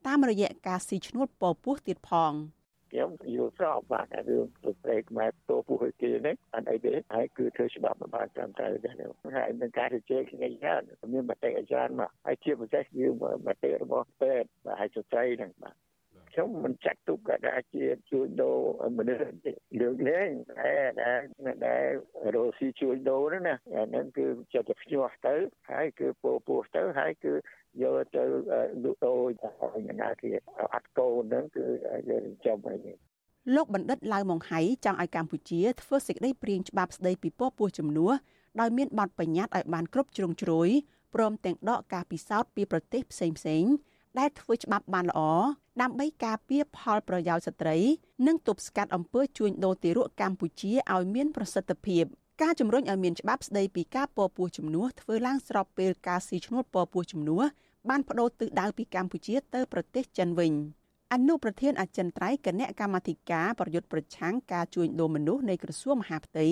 [0.07, 2.33] តាមរយៈការស៊ីឈ្នួលពពោះទៀតផង។
[2.93, 8.95] ខ្ញុំយល់ស្របបាទថារឿងប្រព្រឹត្តខ្មែរតោពុះគេនេះអត់អីទេហើយគឺធ្វើច្បាប់បានតាមត្រូវដែរ
[9.35, 10.81] ហើយនឹងការជជែកគ្នាយ៉ាង
[11.13, 13.05] មានមតិអាចារ្យមកហើយជាពិសេសគឺ
[13.47, 15.75] មតិរបស់ពេទ្យបាទហើយស្ត្រីហ្នឹងបាទ
[16.31, 18.57] ខ្ញុំមិនចាត់ទុកថាជាជួញដូរ
[18.97, 19.21] មនុស្ស
[19.79, 20.29] លើកលែង
[20.59, 20.71] តែ
[21.01, 21.21] ដែល
[21.67, 21.85] ដែល
[22.35, 25.35] រស់ស៊ីជួញដូរហ្នឹងណាអាហ្នឹងគឺចិត្តតែភ្ញាស់ទៅ
[25.71, 27.33] ហើយគឺពោពោះទៅហើយគឺ
[27.81, 28.23] យកទៅ
[28.83, 30.29] លក់ដូរយ៉ាងណាគេ
[30.73, 31.65] អត់កូនហ្នឹងគឺ
[32.09, 33.13] យើងចំហើយ
[33.55, 38.13] លោកបណ្ឌិតឡៅម៉ុងហៃចង់ឲ្យកម្ពុជាធ្វើសេចក្តីព្រាងច្បាប់ស្តីពីពពោះជំនួស
[38.59, 40.69] ដោយមានបទបញ្ញត្តិឲ្យបានគ្រប់ជ្រុងជ្រោយ
[41.13, 43.65] ព្រមទាំងដកការពិសោធន៍ពីប្រទេសផ្សេងផ្សេង
[44.19, 45.21] ដែលធ្វើច្បាប់បានល្អ
[45.81, 47.77] ដើម្បីការពារផលប្រយោជន៍ស្ត្រី
[48.27, 52.05] និងទប់ស្កាត់អំពើជួញដូរទារកកម្ពុជាឲ្យមានប្រសិទ្ធភាព
[52.41, 57.43] ការជំរុញឲ្យមានច្បាប់ស្តីពីការពពោះជំនួសធ្វើឡើងស្របពេលការស៊ីឈ្នួលពពោះជំនួស
[57.89, 60.53] បានបដូរទិសដៅពីកម្ពុជាទៅប្រទេសចិនវិញ
[61.13, 66.47] អនុប្រធានអចិន្ត្រៃយ៍គណៈកម្មាធិការប្រយុទ្ធប្រឆាំងការជួញដូរមនុស្សនៃក្រសួងមហាផ្ទៃ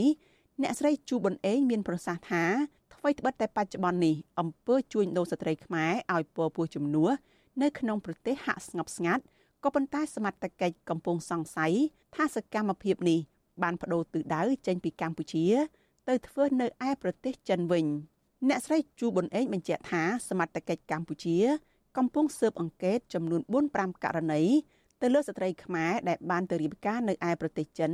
[0.61, 2.43] អ្នកស្រីជូប៊ុនអេងមានប្រសាសន៍ថា
[2.95, 7.11] អ្វីត្បិតតែបច្ចុប្បន្ននេះអំពើជួញដូរស្ត្រីខ្មែរឲ្យពពោះជំនួស
[7.61, 9.23] នៅក្នុងប្រទេសហាក់ស្ងប់ស្ងាត់
[9.63, 11.73] ក៏ប៉ុន្តែសមត្ថកិច្ចកំពុងសង្ស័យ
[12.15, 13.19] ថាសកម្មភាពនេះ
[13.63, 15.45] បានបដូរទិសដៅចេញពីកម្ពុជា
[16.09, 17.85] ទៅធ្វើនៅឯប្រទេសចិនវិញ
[18.49, 21.37] អ្នកស្រីជូប៊ុនអេងបញ្ជាក់ថាសមត្ថកិច្ចកម្ពុជា
[21.97, 23.41] កំពុងស៊ើបអង្កេតចំនួន
[23.73, 24.41] 4-5ករណី
[25.01, 27.91] ទៅលើស្ត្រីខ្មែរដែលបានទៅរៀបការនៅឯប្រទេសចិន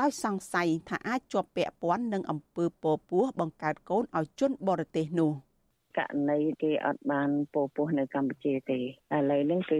[0.00, 5.32] ដោយសង្ស័យថាអាចជាប់ពាក់ព័ន្ធនឹងអំពើពពោះបង្កើតកូនឲ្យជនបរទេសនោះ។
[5.98, 8.82] ករណីគេអត់បានពោពោះនៅកម្ពុជាទេឥ
[9.30, 9.78] ឡូវនេះគឺ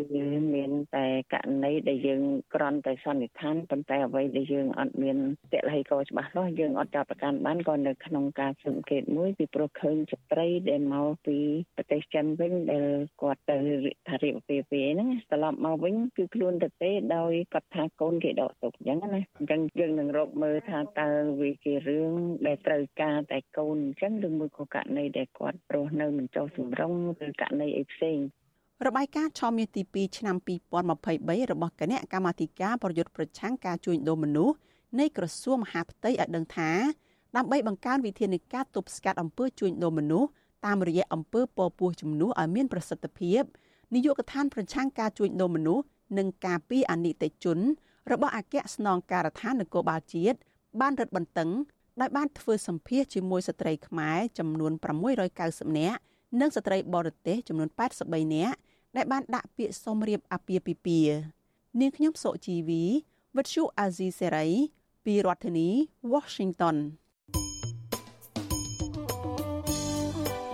[0.54, 2.22] មានតែករណីដែលយើង
[2.54, 5.16] ក្រន់តែសន្និដ្ឋានប៉ុន្តែអ្វីដែលយើងអត់មាន
[5.52, 11.38] តលហីកច្បាស់លាស់យើងអត់ចាប់ប្រកាន់បានក៏នៅក្នុងការសង្កេតមួយពីព្រោះឃើញស្ត្រីដែលមកពី
[11.76, 12.86] ប្រទេសចិនវិញដែល
[13.22, 13.56] គាត់ទៅ
[14.08, 21.08] ថារៀបពេលពេលហ្នឹងត្រឡប់មកវិញគឺខ្លួនទៅទេដោយគាត់ថាកូនគេដកទុកអញ្ចឹងណាអញ្ចឹងយើងនឹងរកមើលថាតើ
[21.40, 22.12] វាជារឿង
[22.46, 26.92] ដែលត្រូវការតែកូនអញ្ចឹងឬមួយក៏ករណីដែលគាត់រស់នៅមិនចុះសម្រុង
[27.26, 28.18] ឬករណីអីផ្សេង
[28.86, 30.36] របាយការណ៍ឆមាសទី2ឆ្នាំ
[30.94, 34.56] 2023របស់គណៈកម្មាធិការប្រយុទ្ធប្រឆាំងការជួញដូរមនុស្ស
[35.00, 36.70] នៃក្រសួងមហាផ្ទៃឲ្យដឹងថា
[37.36, 40.28] ដើម្បីបង្កើនវិធានការទប់ស្កាត់អំពើជួញដូរមនុស្ស
[40.66, 43.42] តាមរយៈអំពើពពោះជំនួសឲ្យមានប្រសិទ្ធភាព
[43.94, 45.84] នាយកដ្ឋានប្រឆាំងការជួញដូរមនុស្ស
[46.18, 47.58] និងការពីអនិច្ចជន
[48.12, 50.38] របស់អគ្គស្នងការដ្ឋាននគរបាលជាតិ
[50.80, 51.50] បានរឹតបន្តឹង
[52.00, 54.72] ដោយបានធ្វើសម្ភាសជាមួយស្ត្រីខ្មែរចំនួន
[55.26, 55.98] 690នាក់
[56.40, 57.68] និងស្ត្រីបរទេសចំនួន
[58.00, 58.56] 83នាក់
[58.96, 61.16] ដែលបានដាក់ពាក្យសុំរៀបអាពាហ៍ពិពាហ៍
[61.80, 62.84] នាងខ្ញុំសុជីវី
[63.36, 64.48] វិទ្យុអាស៊ីសេរី
[65.04, 65.68] ពីរដ្ឋធានី
[66.12, 66.76] Washington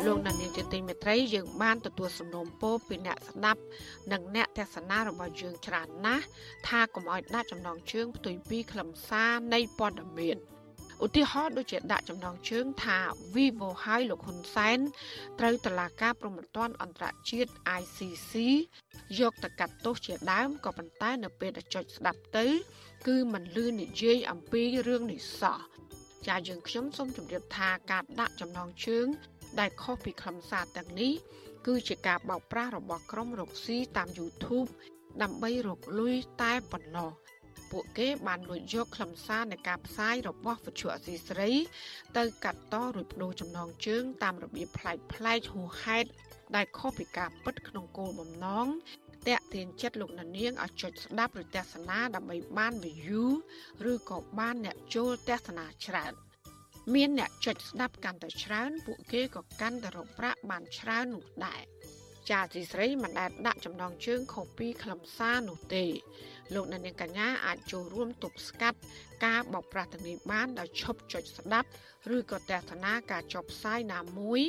[0.07, 3.63] លោកដានៀងជាទីមេត្រីយើងបានទទួលសំណូមពរពីអ្នកស្ដាប់
[4.13, 6.25] និងអ្នកទស្សនារបស់យើងច្រើនណាស់
[6.69, 10.39] ថាកុំឲ្យដាក់ចំណងជើងផ្ទុយពីខ្លឹមសារនៃព័ត៌មាន
[11.05, 12.99] ឧទាហរណ៍ដូចជាដាក់ចំណងជើងថា
[13.35, 14.79] Vivo ហើយលោកហ៊ុនសែន
[15.39, 18.33] ត្រូវតឡាការប្រំពន្ធអន្តរជាតិ ICC
[19.21, 22.47] យកទៅកាត់ទោសជាដើមក៏ប៉ុន្តែនៅពេលដែលចុចស្ដាប់ទៅ
[23.07, 25.61] គឺមិនលឺនិយាយអំពីរឿងនេះសោះ
[26.27, 29.07] ចាយើងខ្ញុំសូមជម្រាបថាការដាក់ចំណងជើង
[29.61, 31.13] ដែលខុសពីខ្លឹមសារទាំងនេះ
[31.67, 34.69] គឺជាការបោកប្រាស់របស់ក្រុមរកស៊ីតាម YouTube
[35.23, 37.11] ដើម្បីរកលុយតែប៉ុណ្ណោះ
[37.71, 41.51] ពួកគេបានលួចយកខ្លឹមសារនៃការផ្សាយរបស់វិទ្យុអសីស្រី
[42.17, 46.09] ទៅកាត់តរួចបដូរចំណងជើង តាមរបៀបប្លែកប្លែកហួហេតុ
[46.57, 48.67] ដែលខុសពីការពិតក្នុងគោលបំណង
[49.29, 53.27] តាក់ទាញចិត្តលោកនាងឲ្យចុចស្ដាប់ឬទស្សនាដើម្បីបាន view
[53.91, 56.13] ឬក៏បានអ្នកចូលទស្សនាច្រើន
[56.95, 61.63] មានអ្នកចុចស្ដាប់កាន់តែច្រើន ពួកគេក៏កាន់តែរកប្រាក់បានច្រើននោះដែរ
[62.31, 65.85] ចាទីស្រីមិនដែលដាក់ចំណងជើងខុសពីខ្លឹមសារនោះទេ
[66.55, 68.79] លោកអ្នកនាងកញ្ញាអាចចូលរួមទប់ស្កាត់
[69.25, 71.69] ការបោកប្រាស់ទាំងនេះបានដោយឈប់ចុចស្ដាប់
[72.17, 74.41] ឬក៏ទស្សនាការចុះផ្សាយណាមួយ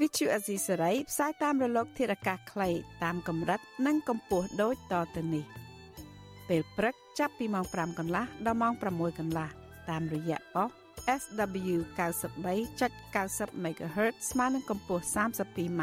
[0.00, 2.70] វិទ្យុអេស៊ីសរ៉ៃផ្សាយតាមរលកធារកាសខ្លី
[3.04, 5.63] តាមកម្រិត និងកម្ពស់ដូចតទៅនេះ
[6.48, 9.48] ពេលព្រឹកចាប់ពីម៉ោង5កន្លះដល់ម៉ោង6កន្លះ
[9.90, 10.70] តាមរយៈប៉ុស
[11.20, 11.76] SW
[12.64, 15.82] 93.90 MHz ស្មើនឹងកម្ពស់ 32m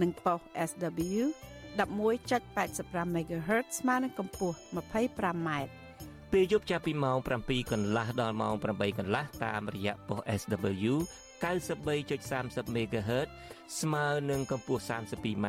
[0.00, 1.22] និងប៉ុស SW
[1.78, 5.48] 11.85 MHz ស្មើនឹងកម្ពស់ 25m
[6.32, 10.94] ពេលយប់ចាប់ពីម៉ោង7កន្លះដល់ម៉ោង8កន្លះតាមរយៈប៉ុស SW
[11.42, 13.28] 93.30 MHz
[13.80, 15.48] ស្មើនឹងកម្ពស់ 32m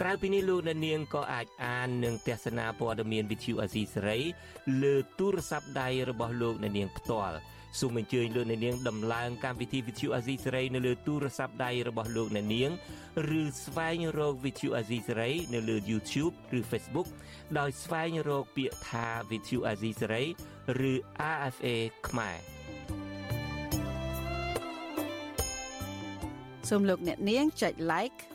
[0.00, 4.18] ក្រៅពីនេះលោកអ្នកនាងក៏អាចអាននិងទស្សនាព័ត៌មានវិទ្យុអាស៊ីសេរី
[4.82, 7.36] លើទូរស័ព្ទដៃរបស់លោកអ្នកនាងផ្ទាល់
[7.80, 12.70] សូមអញ្ជើញលោកអ្នកនាងដំឡើងកម្មវិធីវិទ្យុអាស៊ីសេរីនៅលើទូរស័ព្ទដៃរបស់លោកអ្នកនាង
[13.40, 17.08] ឬស្វែងរកវិទ្យុអាស៊ីសេរីនៅលើ YouTube ឬ Facebook
[17.58, 20.22] ដោយស្វែងរកពាក្យថាវិទ្យុអាស៊ីសេរី
[20.90, 20.92] ឬ
[21.34, 21.66] RFA
[22.08, 22.38] ខ្មែរ
[26.70, 28.18] សូមលោកអ្នកនាងចុច like